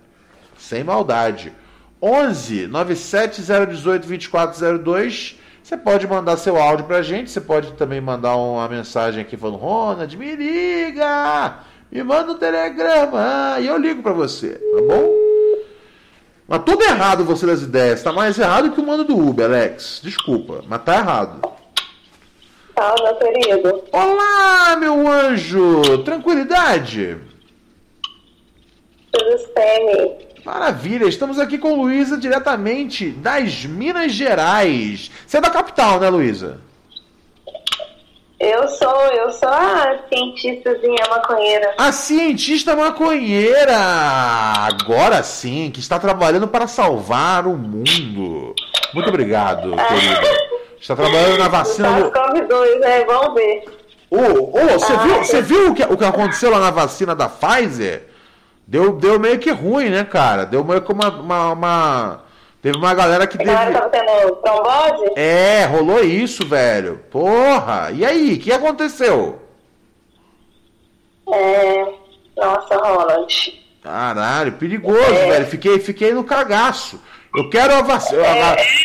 [0.57, 1.53] Sem maldade.
[2.01, 5.39] 11 97018 2402.
[5.63, 7.29] Você pode mandar seu áudio pra gente.
[7.29, 11.59] Você pode também mandar uma mensagem aqui falando: Ronald, me liga!
[11.91, 15.09] Me manda um telegrama e eu ligo pra você, tá bom?
[16.47, 18.03] Mas tudo errado você das ideias.
[18.03, 20.01] Tá mais errado que o mano do Uber, Alex.
[20.03, 21.41] Desculpa, mas tá errado.
[22.73, 23.83] Tá, meu querido.
[23.91, 26.03] Olá, meu anjo!
[26.03, 27.17] Tranquilidade?
[29.11, 30.26] Tudo bem.
[30.47, 35.11] Maravilha, estamos aqui com Luísa diretamente das Minas Gerais.
[35.27, 36.61] Você é da capital, né, Luísa?
[38.39, 41.73] Eu sou, eu sou a cientistazinha maconheira.
[41.77, 43.75] A cientista maconheira!
[43.75, 48.55] Agora sim, que está trabalhando para salvar o mundo.
[48.93, 50.47] Muito obrigado, querida.
[50.79, 52.09] Está trabalhando na vacina do.
[52.09, 53.03] SARS-CoV-2, né?
[53.03, 53.65] Vamos ver.
[54.09, 57.13] Ô, ô, você Ah, viu, você viu o que, o que aconteceu lá na vacina
[57.13, 58.15] da Pfizer?
[58.67, 60.45] Deu, deu meio que ruim, né, cara?
[60.45, 61.09] Deu meio que uma.
[61.09, 62.23] uma, uma-
[62.61, 65.11] Teve uma galera que A galera tava tendo trombose?
[65.15, 66.99] É, rolou isso, velho.
[67.09, 67.91] Porra!
[67.93, 69.39] E aí, o que aconteceu?
[71.31, 71.85] É.
[72.35, 73.61] Nossa, Ronald.
[73.83, 75.45] Caralho, perigoso, velho.
[75.45, 77.01] Fiquei, fiquei no cagaço.
[77.35, 78.21] Eu quero a vacina.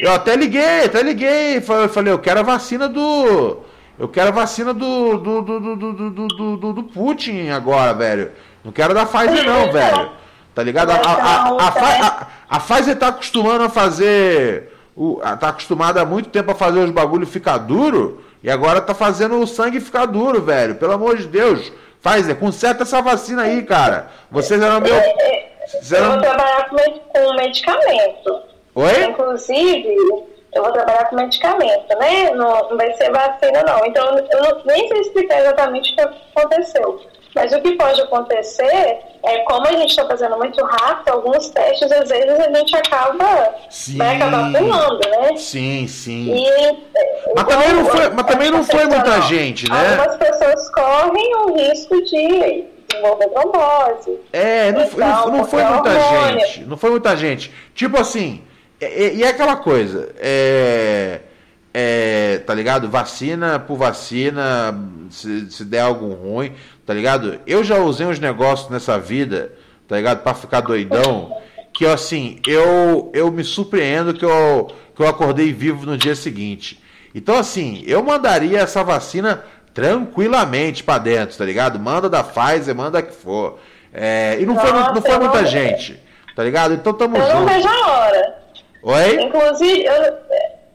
[0.01, 1.61] Eu, eu até liguei, até liguei.
[1.61, 3.59] Falei, falei, eu quero a vacina do.
[3.99, 8.33] Eu quero a vacina do, do, do, do, do, do, do- do Putin agora, velho.
[8.65, 10.11] Não quero da Pfizer, não, velho.
[10.55, 10.91] Tá ligado?
[10.91, 14.73] A, a, a, a, a, Pfizer tá acostumando a fazer.
[14.95, 18.23] O, tá acostumada há muito tempo a fazer os bagulho ficar duro.
[18.43, 20.75] E agora tá fazendo o sangue ficar duro, velho.
[20.75, 21.73] Pelo amor de Deus.
[22.03, 24.09] Pfizer, conserta essa vacina aí, cara.
[24.31, 24.95] Vocês eram meu.
[25.67, 28.43] Vocês Eu eram- vou trabalhar com medicamento.
[28.75, 29.05] Oi?
[29.05, 29.97] Inclusive,
[30.55, 32.31] eu vou trabalhar com medicamento, né?
[32.35, 33.87] Não, não vai ser vacina, não.
[33.87, 36.01] Então, eu não- nem sei explicar exatamente o que
[36.37, 37.01] aconteceu.
[37.35, 41.91] Mas o que pode acontecer é, como a gente está fazendo muito rápido, alguns testes,
[41.91, 43.97] às vezes a gente acaba, Sim.
[43.97, 45.37] vai acabar pulando, né?
[45.37, 46.35] Sim, sim.
[46.35, 46.77] E, é,
[47.35, 49.29] Mas também não foi, mas também não foi muita excepcional.
[49.29, 49.97] gente, né?
[49.99, 54.21] Algumas pessoas correm o risco de desenvolver trombose.
[54.33, 56.41] É, não, foi- Então, não, não foi é muita hormônio.
[56.41, 56.61] gente.
[56.65, 57.53] Não foi muita gente.
[57.75, 58.43] Tipo assim,
[58.81, 61.21] e, e- e é aquela coisa, é,
[61.75, 62.89] é, tá ligado?
[62.91, 64.75] Vacina por vacina,
[65.11, 66.53] se, se der algum ruim,
[66.87, 67.41] tá ligado?
[67.47, 69.53] Eu já usei uns negócios nessa vida,
[69.89, 70.23] tá ligado?
[70.23, 71.37] Pra ficar doidão,
[71.73, 76.81] que assim, eu, eu me surpreendo que eu, que eu acordei vivo no dia seguinte.
[77.15, 79.43] Então, assim, eu mandaria essa vacina
[79.75, 81.79] tranquilamente pra dentro, tá ligado?
[81.79, 83.59] Manda da Pfizer, manda a que for.
[83.93, 86.01] É, e não foi, Nossa, não foi eu muita não- gente,
[86.35, 86.75] tá ligado?
[86.75, 87.53] Então tamo Eu não junto.
[87.53, 88.35] vejo a hora.
[88.83, 89.23] Oi?
[89.23, 90.15] Inclusive, eu,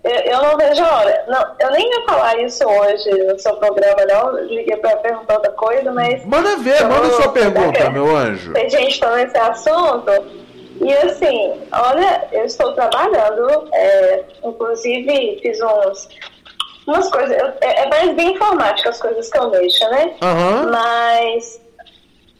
[0.04, 1.26] eu, não vejo a hora.
[1.28, 4.32] Não, eu nem ia falar isso hoje no seu programa, não.
[4.46, 6.24] Liguei pra perguntar outra coisa, mas.
[6.26, 8.54] Manda ver, eu- manda sua pergunta, é, meu anjo.
[8.54, 10.12] Tem gente falando esse assunto.
[10.80, 16.08] E assim, olha, eu estou trabalhando, é, inclusive fiz uns,
[16.86, 20.14] umas coisas, eu- é, é mais bem informática as coisas que eu mexo, né?
[20.22, 20.70] Aham.
[20.72, 21.60] Mas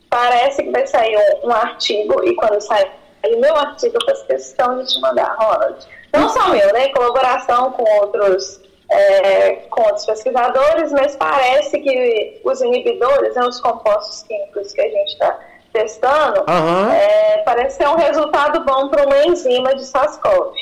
[0.10, 2.90] parece que vai sair um, um artigo, e quando sai
[3.26, 5.76] o meu artigo, eu faço questão de te mandar, Ronald.
[6.20, 6.86] Não só o meu, né?
[6.88, 13.60] Em colaboração com outros, é, com outros pesquisadores, mas parece que os inibidores, né, os
[13.60, 15.40] compostos químicos que a gente está
[15.74, 16.92] testando, Aham.
[16.94, 20.54] é, parece ser um resultado bom para uma enzima de SARS-CoV.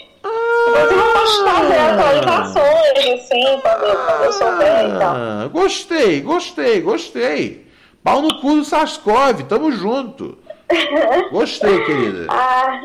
[0.67, 5.15] Inclusive, eu posso fazer atualizações, assim, quando, quando eu souber e tal.
[5.15, 7.65] Ah, gostei, gostei, gostei.
[8.03, 10.37] Pau no cu do Sascov, tamo junto.
[11.31, 12.25] Gostei, querida.
[12.29, 12.81] Ah,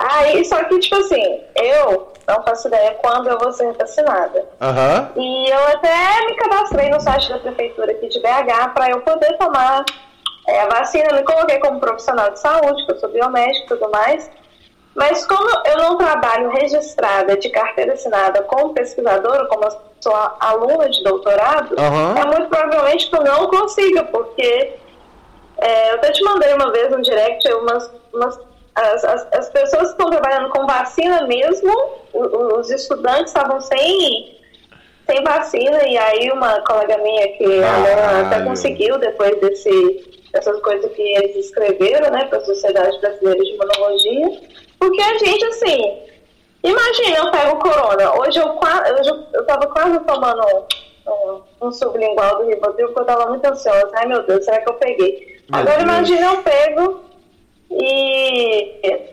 [0.00, 4.48] aí, só que, tipo assim, eu não faço ideia quando eu vou ser vacinada.
[4.60, 5.10] Aham.
[5.16, 9.36] E eu até me cadastrei no site da prefeitura aqui de BH para eu poder
[9.36, 9.84] tomar
[10.48, 11.12] é, a vacina.
[11.14, 14.30] Me coloquei como profissional de saúde, que eu sou biomédico e tudo mais.
[14.94, 19.70] Mas como eu não trabalho registrada de carteira assinada como pesquisadora, como eu
[20.00, 22.14] sou aluna de doutorado, Aham.
[22.18, 24.74] é muito provavelmente que eu não consiga, porque
[25.58, 28.40] é, eu até te mandei uma vez no direct umas, umas-
[28.74, 31.72] as, as, as pessoas que estão trabalhando com vacina mesmo,
[32.12, 34.38] o- o- os estudantes estavam sem,
[35.08, 40.90] sem vacina, e aí uma colega minha que ela até conseguiu depois desse, dessas coisas
[40.92, 44.40] que eles escreveram, né, para a Sociedade Brasileira de Imunologia,
[44.78, 45.98] porque a gente, assim,
[46.62, 48.48] imagina, eu pego corona, hoje eu,
[48.98, 50.42] hoje eu, eu tava quase tomando
[51.06, 54.70] um, um, sublingual do Rivotril, porque eu tava muito ansiosa, ai meu Deus, será que
[54.70, 55.40] eu peguei?
[55.50, 55.90] Meu Agora Deus.
[55.90, 57.09] imagina eu pego
[57.70, 59.10] e...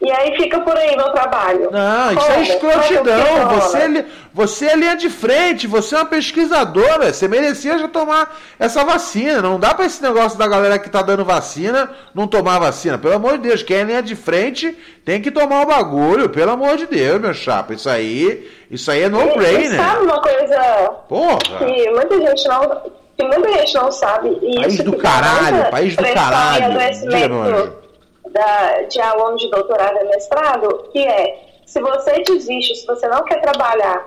[0.00, 1.70] E aí fica por aí meu trabalho.
[1.70, 2.32] Não, isso Como?
[2.32, 3.48] é escrotidão.
[3.58, 4.04] Você, é
[4.34, 7.10] você é linha de frente, você é uma pesquisadora.
[7.10, 9.40] Você merecia já tomar essa vacina.
[9.40, 12.98] Não dá pra esse negócio da galera que tá dando vacina não tomar vacina.
[12.98, 16.28] Pelo amor de Deus, quem é linha de frente tem que tomar o bagulho.
[16.28, 17.72] Pelo amor de Deus, meu chapa.
[17.72, 19.76] Isso aí, isso aí é no E- e brainer.
[19.80, 20.60] sabe uma coisa
[21.08, 21.38] Porra.
[21.64, 22.82] que muita gente não,
[23.16, 24.38] que muita gente não sabe?
[24.42, 26.78] E País isso do caralho, país do caralho.
[27.08, 27.84] Diga,
[28.30, 33.22] da, de aluno de doutorado e mestrado, que é, se você desiste, se você não
[33.24, 34.04] quer trabalhar,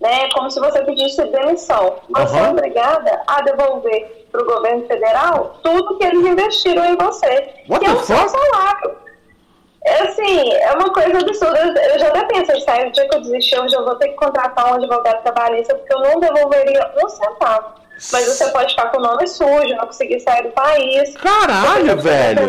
[0.00, 2.50] né, é como se você pedisse demissão, você é Aham.
[2.50, 7.90] obrigada a devolver para o governo federal tudo que eles investiram em você, What que
[7.90, 8.94] é o seu salário.
[9.84, 11.58] É assim, é uma coisa absurda.
[11.58, 14.14] Eu- já até pensei, sai, o dia que eu desistir, hoje eu vou ter que
[14.14, 17.85] contratar um advogado trabalhista, porque eu não devolveria um centavo.
[18.12, 21.16] Mas você pode ficar com o nome sujo, não conseguir sair do país.
[21.16, 22.40] Caralho, velho.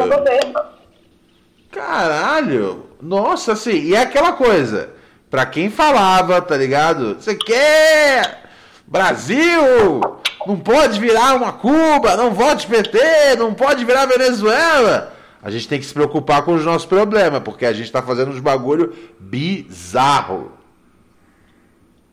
[1.71, 2.89] Caralho!
[3.01, 4.89] Nossa, assim, e é aquela coisa.
[5.29, 7.15] Pra quem falava, tá ligado?
[7.15, 8.43] Você quer?
[8.85, 10.01] Brasil!
[10.45, 15.13] Não pode virar uma Cuba, não vote PT, não pode virar Venezuela.
[15.41, 18.31] A gente tem que se preocupar com os nossos problemas, porque a gente tá fazendo
[18.31, 20.51] uns bagulho bizarro.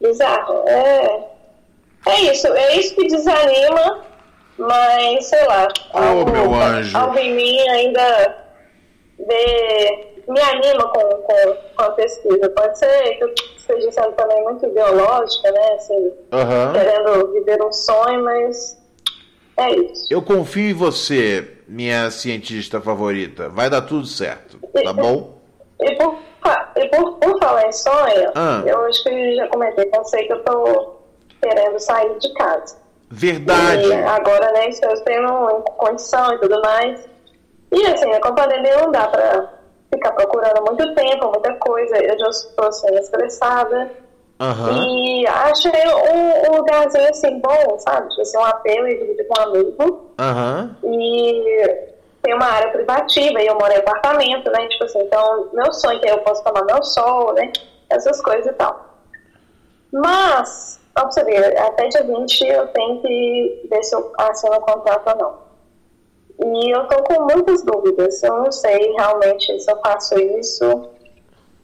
[0.00, 0.64] Bizarro.
[0.66, 1.33] É,
[2.06, 4.04] é isso, é isso que desanima,
[4.58, 5.68] mas sei lá.
[5.92, 6.96] Ô, meu anjo.
[6.96, 8.36] Algo em mim ainda
[9.18, 12.48] vê- me anima com, com, com a pesquisa.
[12.50, 15.72] Pode ser que eu esteja sendo também muito ideológica, né?
[15.74, 16.72] Assim, Aham.
[16.72, 18.78] querendo viver um sonho, mas
[19.58, 20.06] é isso.
[20.10, 23.48] Eu confio em você, minha cientista favorita.
[23.48, 25.34] Vai dar tudo certo, tá bom?
[25.80, 26.18] E por,
[26.76, 28.62] e por, por falar em sonho, Ah.
[28.64, 30.93] eu acho que já comentei com você que eu tô
[31.44, 32.76] querendo sair de casa.
[33.10, 33.86] Verdade.
[33.86, 37.06] E agora, né, estou tendo condição e tudo mais.
[37.70, 39.48] E assim, com a pandemia não dá pra
[39.92, 41.96] ficar procurando muito tempo, muita coisa.
[41.98, 43.90] Eu já estou sendo estressada.
[44.40, 44.84] Aham.
[44.84, 48.08] E achei um, um lugarzinho assim bom, sabe?
[48.08, 50.10] Tipo assim, um apelo e dividir com um amigo.
[50.18, 50.76] Aham.
[50.82, 54.66] E tem uma área privativa e eu moro em apartamento, né?
[54.68, 57.52] Tipo assim, então meu sonho é que eu posso tomar meu sol, né?
[57.90, 58.94] Essas coisas e tal.
[59.92, 64.56] Mas, ó, pra você ver, até dia 20 eu tenho que ver se eu assino
[64.56, 65.44] o contrato ou não.
[66.40, 68.22] E eu tô com muitas dúvidas.
[68.22, 70.88] Eu não sei realmente se eu faço isso.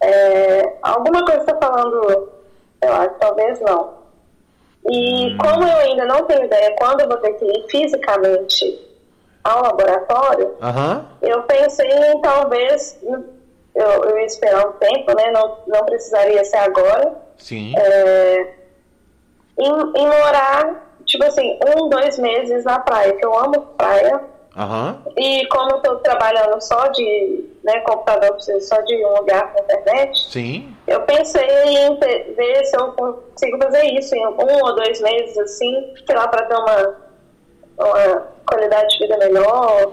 [0.02, 2.30] É, alguma coisa está falando,
[2.82, 4.00] sei lá, talvez não.
[4.88, 8.88] E como eu ainda não tenho ideia quando eu vou ter que ir fisicamente
[9.44, 11.06] ao laboratório, Aham.
[11.20, 15.30] eu pensei em talvez eu, eu ia esperar um tempo, né?
[15.30, 17.14] Não, não precisaria ser agora.
[17.36, 17.74] Sim.
[17.76, 18.54] É,
[19.60, 24.20] em, em morar, tipo assim, um, dois meses na praia, que eu amo praia.
[24.56, 24.98] Aham.
[25.16, 29.62] E como eu tô trabalhando só de né, computador, preciso só de um lugar com
[29.62, 30.74] internet, Sim.
[30.88, 35.94] eu pensei em ver se eu consigo fazer isso em um ou dois meses, assim,
[36.04, 36.96] sei lá, para ter uma,
[37.78, 39.92] uma qualidade de vida melhor.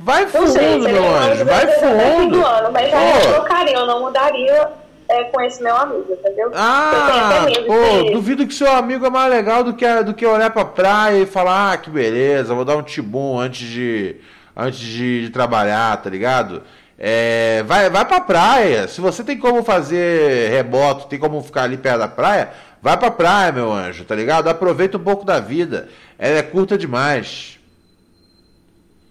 [0.00, 2.40] Vai fundo, sei, meu anjo, vai fundo.
[2.40, 4.81] do ano, mas aí eu trocaria, eu não mudaria
[5.12, 6.50] é, com esse meu amigo, entendeu?
[6.54, 8.12] Ah, pô, de...
[8.12, 11.26] duvido que seu amigo é mais legal do que, do que olhar pra praia e
[11.26, 14.16] falar, ah, que beleza, vou dar um tibum antes de,
[14.56, 16.62] antes de, de trabalhar, tá ligado?
[16.98, 18.88] É, vai, vai pra praia.
[18.88, 22.50] Se você tem como fazer remoto, tem como ficar ali perto da praia,
[22.80, 24.48] vai pra praia, meu anjo, tá ligado?
[24.48, 25.88] Aproveita um pouco da vida.
[26.18, 27.58] Ela é curta demais.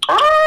[0.07, 0.40] Ai,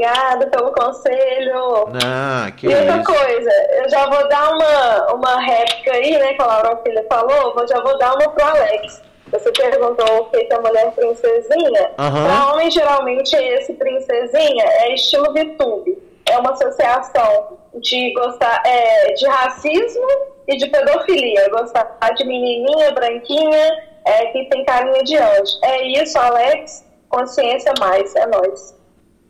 [0.00, 1.88] obrigada pelo conselho.
[1.92, 3.04] Não, que e outra isso.
[3.04, 3.50] coisa,
[3.82, 7.68] eu já vou dar uma, uma réplica aí, né, que a Laura Filha falou, eu
[7.68, 9.02] já vou dar uma pro Alex.
[9.30, 11.90] Você perguntou o que é mulher princesinha.
[11.98, 12.24] Aham.
[12.24, 15.96] Pra homem, geralmente, esse princesinha é estilo VTube.
[16.26, 20.06] É uma associação de gostar é, de racismo
[20.48, 21.48] e de pedofilia.
[21.50, 25.58] Gostar de menininha, branquinha, é, que tem carinha de anjo.
[25.62, 26.84] É isso, Alex.
[27.08, 28.12] Consciência mais.
[28.16, 28.79] É nóis.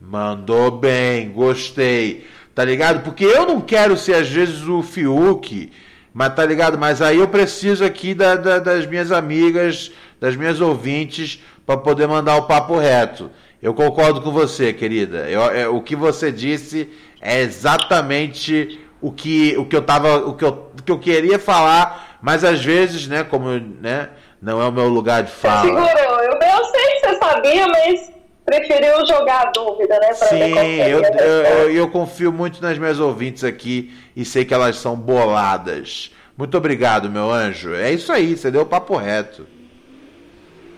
[0.01, 2.27] Mandou bem, gostei.
[2.55, 3.03] Tá ligado?
[3.03, 5.71] Porque eu não quero ser às vezes o Fiuk,
[6.13, 6.79] mas tá ligado?
[6.79, 9.91] Mas aí eu preciso aqui da- da- das minhas amigas,
[10.21, 13.31] das minhas ouvintes, para poder mandar o papo reto.
[13.63, 15.29] Eu concordo com você, querida.
[15.29, 16.89] Eu- é, o que você disse
[17.21, 21.39] é exatamente o que, o que eu tava, o que eu, o que eu queria
[21.39, 24.09] falar, mas às vezes, né, como eu, né,
[24.41, 25.63] não é o meu lugar de fala.
[25.63, 25.89] Segurou.
[26.21, 28.11] Eu, eu sei que você sabia, mas
[28.45, 30.13] preferiu jogar a dúvida, né?
[30.15, 34.97] Sim, eu, eu, eu- confio muito nas minhas ouvintes aqui e sei que elas são
[34.97, 36.13] boladas.
[36.37, 37.75] Muito obrigado, meu anjo.
[37.75, 39.47] É isso aí, você deu o papo reto.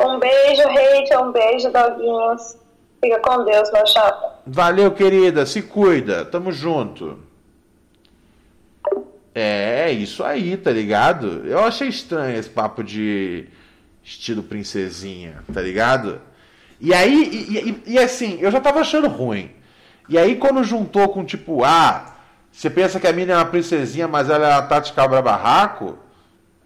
[0.01, 2.57] Um beijo, hate, um beijo, doguinhos.
[3.05, 4.41] Fica com Deus, meu chapa.
[4.47, 5.45] Valeu, querida.
[5.47, 6.25] Se cuida.
[6.25, 7.19] Tamo junto.
[9.35, 11.47] É, é isso aí, tá ligado?
[11.47, 13.47] Eu achei estranho esse papo de
[14.03, 16.21] estilo princesinha, tá ligado?
[16.85, 19.53] E aí, e, e- e assim, eu já tava achando ruim.
[20.09, 22.17] E aí, quando juntou com tipo, ah,
[22.51, 25.97] você pensa que a mina é uma princesinha, mas ela é a Tati Cabra Barraco?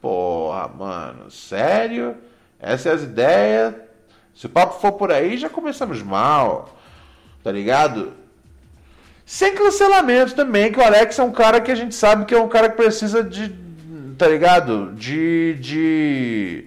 [0.00, 2.16] Porra, mano, sério?
[2.58, 3.74] Essas é as ideias.
[4.34, 6.74] Se o papo for por aí, já começamos mal.
[7.44, 8.14] Tá ligado?
[9.26, 12.40] Sem cancelamento também, que o Alex é um cara que a gente sabe que é
[12.40, 13.54] um cara que precisa de.
[14.16, 14.92] Tá ligado?
[14.94, 15.54] De.
[15.60, 16.66] de.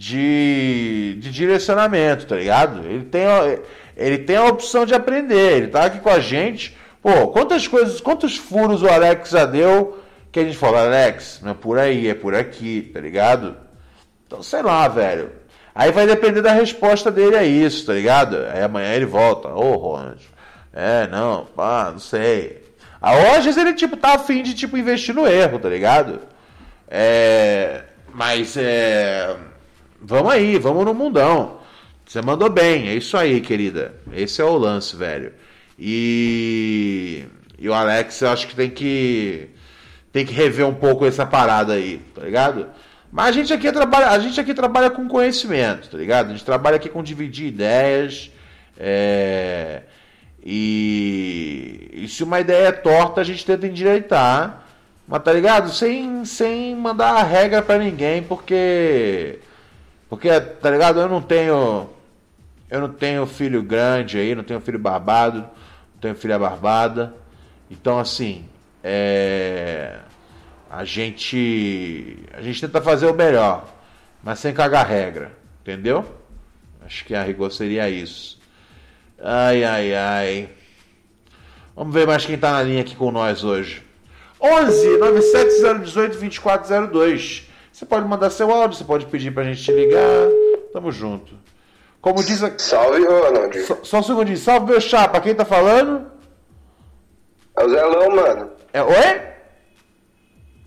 [0.00, 2.86] De, de direcionamento, tá ligado?
[2.86, 3.58] Ele tem, a-
[3.94, 6.74] ele tem a opção de aprender, ele tá aqui com a gente.
[7.02, 11.50] Pô, quantas coisas, quantos furos o Alex já deu que a gente fala, Alex, não
[11.50, 13.58] é por aí, é por aqui, tá ligado?
[14.26, 15.32] Então, sei lá, velho.
[15.74, 18.38] Aí vai depender da resposta dele a isso, tá ligado?
[18.54, 19.48] Aí amanhã ele volta.
[19.48, 20.20] Ô, Ronald.
[20.72, 22.62] É, não, pá, não sei.
[23.02, 26.20] Aí, às ele, tipo, tá afim de, tipo, investir no erro, tá ligado?
[26.88, 27.82] É...
[28.14, 29.36] Mas, é...
[30.02, 31.58] Vamos aí, vamos no mundão.
[32.06, 33.94] Você mandou bem, é isso aí, querida.
[34.12, 35.32] Esse é o lance, velho.
[35.78, 37.24] E...
[37.58, 39.48] E o Alex, eu acho que tem que...
[40.12, 42.66] Tem que rever um pouco essa parada aí, tá ligado?
[43.12, 46.28] Mas a gente aqui trabalha, a gente aqui trabalha com conhecimento, tá ligado?
[46.28, 48.30] A gente trabalha aqui com dividir ideias.
[48.78, 49.82] é,
[50.42, 54.64] E, e se uma ideia é torta, a gente tenta endireitar.
[55.06, 55.70] Mas tá ligado?
[55.70, 59.38] Sem, sem mandar a regra pra ninguém, porque.
[60.10, 61.00] Porque, tá ligado?
[61.00, 61.88] Eu não tenho.
[62.68, 67.14] Eu não tenho filho grande aí, não tenho filho barbado, não tenho filha barbada.
[67.70, 68.44] Então, assim,
[68.82, 70.00] é.
[70.68, 72.18] A gente.
[72.34, 73.72] A gente tenta fazer o melhor,
[74.22, 75.30] mas sem cagar regra,
[75.60, 76.04] entendeu?
[76.84, 78.40] Acho que a rigor seria isso.
[79.22, 80.48] Ai, ai, ai.
[81.76, 83.82] Vamos ver mais quem tá na linha aqui com nós hoje.
[84.40, 87.49] 11 97018 2402.
[87.80, 90.28] Você pode mandar seu áudio, você pode pedir pra gente te ligar.
[90.70, 91.32] Tamo junto.
[92.02, 92.52] Como diz a...
[92.58, 93.58] Salve, Ronald.
[93.62, 94.36] Só, só um segundinho.
[94.36, 95.18] Salve, meu chapa.
[95.18, 96.04] Quem tá falando?
[97.56, 98.50] É o Zelão, mano.
[98.74, 99.22] É, oi?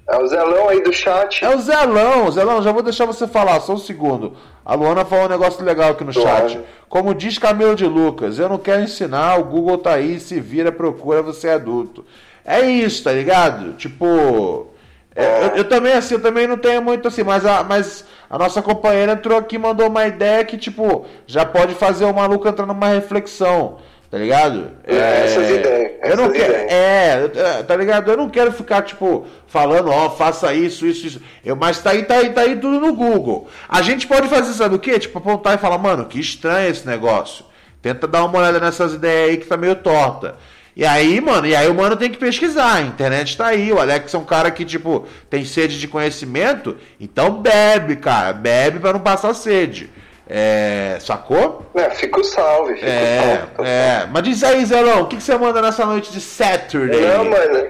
[0.09, 1.45] É o Zelão aí do chat.
[1.45, 2.31] É o Zelão.
[2.31, 4.35] Zelão, já vou deixar você falar, só um segundo.
[4.65, 6.59] A Luana falou um negócio legal aqui no chat.
[6.89, 10.71] Como diz Camilo de Lucas, eu não quero ensinar, o Google tá aí, se vira,
[10.71, 12.03] procura, você é adulto.
[12.43, 13.73] É isso, tá ligado?
[13.73, 14.72] Tipo.
[15.15, 18.37] É, eu, eu também, assim, eu também não tenho muito assim, mas a, mas a
[18.37, 22.47] nossa companheira entrou aqui e mandou uma ideia que, tipo, já pode fazer o maluco
[22.47, 23.77] entrar numa reflexão,
[24.09, 24.71] tá ligado?
[24.85, 25.91] É, essas ideias.
[26.03, 26.53] Eu não essas quero.
[26.53, 28.09] É, é, tá ligado?
[28.09, 31.21] Eu não quero ficar, tipo, falando, ó, faça isso, isso, isso.
[31.45, 33.47] Eu, mas tá aí, tá aí, tá aí tudo no Google.
[33.69, 34.97] A gente pode fazer, sabe o quê?
[34.97, 37.45] Tipo, apontar e falar, mano, que estranho esse negócio.
[37.83, 40.37] Tenta dar uma olhada nessas ideias aí que tá meio torta.
[40.75, 42.75] E aí, mano, e aí o mano tem que pesquisar.
[42.75, 43.71] A internet tá aí.
[43.71, 46.77] O Alex é um cara que, tipo, tem sede de conhecimento.
[46.99, 48.33] Então bebe, cara.
[48.33, 49.91] Bebe pra não passar sede.
[50.27, 50.97] É.
[50.99, 51.65] Sacou?
[51.75, 53.51] É, fica o salve, fica É, o salve.
[53.55, 54.07] tá é.
[54.11, 57.01] Mas diz aí, Zelão, o que, que você manda nessa noite de Saturday?
[57.01, 57.67] Não, mano.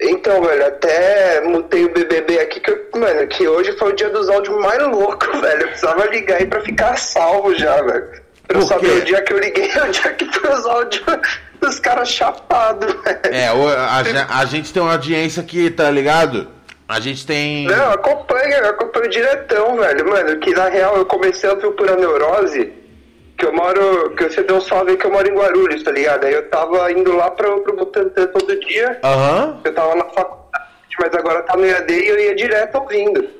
[0.00, 4.28] Então, velho, até mutei o BBB aqui, que, mano, que hoje foi o dia dos
[4.28, 5.62] áudios mais loucos, velho.
[5.62, 8.24] Eu precisava ligar aí pra ficar salvo já, velho.
[8.46, 11.04] Pra eu saber o dia que eu liguei, o dia que foi os áudios
[11.64, 13.20] dos caras chapados, velho.
[13.34, 16.48] É, a, a gente tem uma audiência aqui, tá ligado?
[16.88, 17.64] A gente tem.
[17.66, 20.08] Não, acompanha, eu acompanho diretão, velho.
[20.08, 22.72] Mano, que na real eu comecei a ouvir Pura Neurose,
[23.38, 24.10] que eu moro.
[24.10, 26.24] Que você deu um salve que eu moro em Guarulhos, tá ligado?
[26.24, 28.98] Aí eu tava indo lá pro, pro Butantã todo dia.
[29.02, 29.60] Aham.
[29.64, 30.64] Eu tava na faculdade,
[31.00, 33.24] mas agora tá no EAD e eu ia direto ouvindo.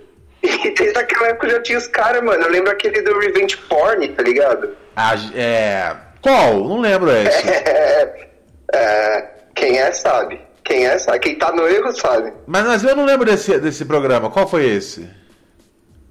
[0.44, 2.42] E desde aquela época já tinha os caras, mano.
[2.44, 4.70] Eu lembro aquele do Revenge Porn, tá ligado?
[4.94, 5.94] A ge- é.
[6.24, 6.54] Qual?
[6.64, 7.46] Não lembro esse.
[7.50, 8.28] É,
[8.72, 10.40] é, quem é sabe.
[10.64, 11.18] Quem é sabe.
[11.18, 12.32] Quem tá no erro sabe.
[12.46, 14.30] Mas, mas eu não lembro desse, desse programa.
[14.30, 15.06] Qual foi esse?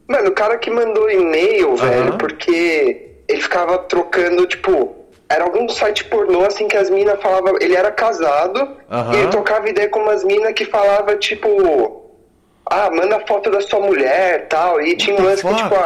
[0.08, 2.18] Mano, o cara que mandou e-mail, velho, Aham.
[2.20, 4.96] porque ele ficava trocando, tipo,
[5.28, 7.56] era algum site pornô, assim, que as minas falavam.
[7.60, 9.14] Ele era casado Aham.
[9.16, 12.03] e ele trocava ideia com umas minas que falava, tipo.
[12.66, 14.80] Ah, manda foto da sua mulher tal.
[14.82, 15.80] E tinha um lance que, tipo, a,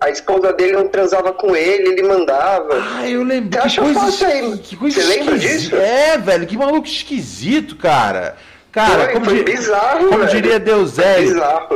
[0.00, 2.68] a, a esposa dele não transava com ele, ele mandava.
[2.96, 3.50] Ah, eu lembro.
[3.52, 4.58] Você acha coisa fácil aí?
[4.58, 5.74] que coisa Você lembra disso?
[5.76, 8.36] É, velho, que maluco esquisito, cara.
[8.70, 10.30] Cara, Foi, como, foi di- bizarro, como velho.
[10.30, 11.18] diria Deus é.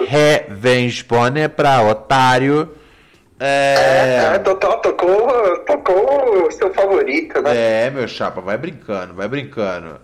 [0.07, 2.71] Revenge Porn é pra otário.
[3.41, 7.87] É, É, total, tocou, tocou o seu favorito, né?
[7.87, 10.01] é, meu chapa, vai brincando, vai brincando.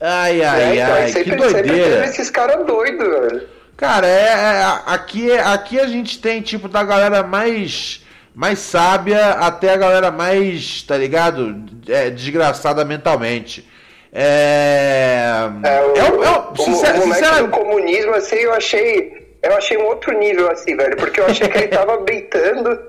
[0.00, 2.04] Ai, ai, É, então, ai, sempre, que sempre doideira.
[2.06, 3.48] esses caras doidos, velho.
[3.78, 8.04] Cara, é, é, aqui, aqui a gente tem, tipo, da galera mais,
[8.34, 11.64] mais sábia até a galera mais, tá ligado?
[11.86, 13.64] É, desgraçada mentalmente.
[14.12, 15.48] É.
[15.62, 19.16] É, o, eu, eu, o, sincer- o do comunismo, assim, eu achei.
[19.40, 20.96] Eu achei um outro nível, assim, velho.
[20.96, 22.80] Porque eu achei que ele tava beitando.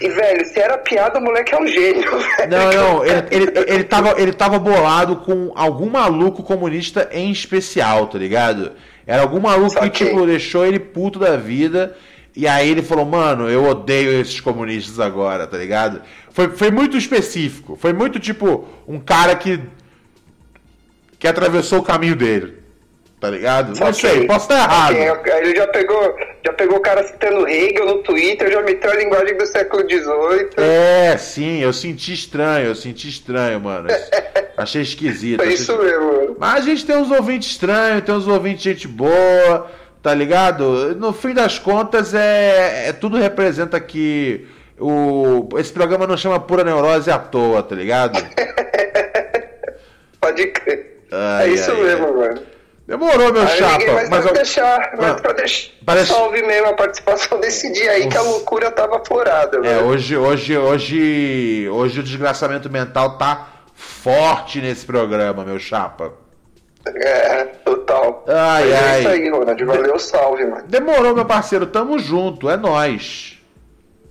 [0.00, 2.48] E, velho, se era piada, o moleque é um gênio, velho.
[2.50, 8.06] Não, não, ele, ele, ele, tava, ele tava bolado com algum maluco comunista em especial,
[8.06, 8.72] tá ligado?
[9.08, 11.96] Era algum maluco que, tipo, deixou ele puto da vida.
[12.36, 16.02] E aí ele falou, mano, eu odeio esses comunistas agora, tá ligado?
[16.30, 17.74] Foi, foi muito específico.
[17.74, 19.60] Foi muito, tipo, um cara que.
[21.18, 22.58] que atravessou o caminho dele.
[23.20, 23.78] Tá ligado?
[23.78, 24.94] Não sei, posso estar errado.
[24.94, 28.94] Aí Ele já pegou, já pegou o cara citando Hegel no Twitter, já meteu a
[28.94, 30.50] linguagem do século XVIII.
[30.56, 33.88] É, sim, eu senti estranho, eu senti estranho, mano.
[34.56, 35.40] Achei esquisito.
[35.40, 36.36] É achei isso mesmo, mano.
[36.38, 39.68] Mas a gente tem uns ouvintes estranhos, tem uns ouvintes gente boa,
[40.00, 40.94] tá ligado?
[40.96, 44.46] No fim das contas, é, é tudo representa que
[44.78, 48.18] o, esse programa não chama pura neurose à toa, tá ligado?
[50.20, 50.98] Pode crer.
[51.10, 52.12] Ai, é isso ai, mesmo, ai.
[52.12, 52.57] mano.
[52.88, 53.72] Demorou, meu Aí chapa.
[53.72, 56.72] ninguém mais mas vai eu- deixar, mas Ah, pra deixar parece- só ouvir mesmo a
[56.72, 59.86] participação desse dia aí que a loucura tava florada, É, velho.
[59.86, 66.14] hoje, hoje, hoje, hoje o desgraçamento mental tá forte nesse programa, meu chapa.
[66.86, 68.24] É, total.
[68.26, 68.94] Ai, Mas ai.
[68.96, 69.64] É isso aí, Ronald.
[69.66, 70.64] Valeu, salve, mano.
[70.66, 71.66] Demorou, meu parceiro.
[71.66, 73.36] Tamo junto, é nóis.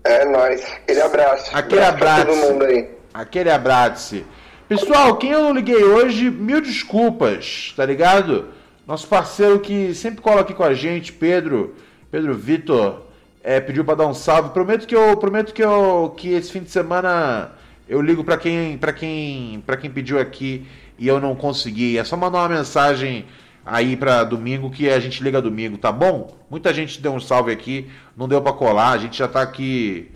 [0.03, 0.61] É nóis.
[0.83, 1.49] Aquele abraço.
[1.57, 2.25] Aquele pra abraço.
[2.27, 2.87] todo mundo aí.
[3.11, 4.23] Aquele abraço.
[4.69, 8.49] Pessoal, quem eu não liguei hoje, mil desculpas, tá ligado?
[8.87, 11.75] Nosso parceiro que sempre cola aqui com a gente, Pedro,
[12.09, 13.01] Pedro Vitor,
[13.43, 14.51] é, pediu para dar um salve.
[14.51, 17.51] Prometo que eu, prometo que eu, que esse fim de semana
[17.89, 20.65] eu ligo para quem, para quem, para quem pediu aqui
[20.97, 21.97] e eu não consegui.
[21.97, 23.25] É só mandar uma mensagem
[23.65, 26.37] aí para domingo que a gente liga domingo, tá bom?
[26.49, 30.09] Muita gente deu um salve aqui, não deu para colar, a gente já tá aqui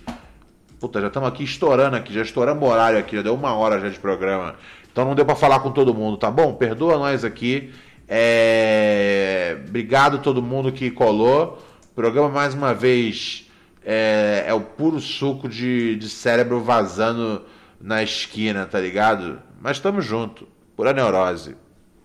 [0.80, 3.88] Puta, já estamos aqui estourando aqui, já estouramos horário aqui, já deu uma hora já
[3.88, 4.56] de programa.
[4.92, 6.56] Então não deu para falar com todo mundo, tá bom?
[6.56, 7.72] Perdoa nós aqui.
[8.14, 9.58] É...
[9.70, 11.64] Obrigado todo mundo que colou.
[11.92, 13.50] O programa, mais uma vez,
[13.86, 17.46] é, é o puro suco de, de cérebro vazando
[17.80, 19.42] na esquina, tá ligado?
[19.62, 20.46] Mas estamos junto.
[20.76, 21.56] Pura neurose.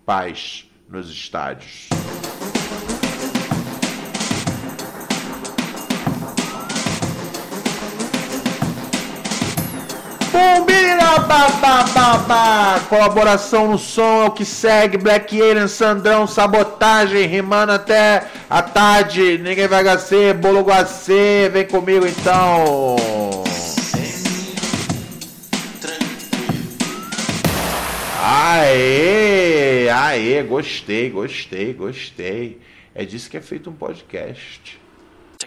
[0.05, 1.96] Paz nos estádios.
[11.19, 14.97] Bombira, babá, Colaboração no som é o que segue.
[14.97, 19.37] Black Alien, Sandrão, sabotagem, rimando até a tarde.
[19.37, 21.49] Ninguém vai HC, bolo guacê.
[21.51, 22.95] Vem comigo então.
[28.19, 32.59] Aê, aê, gostei, gostei, gostei.
[32.93, 34.79] É disso que é feito um podcast.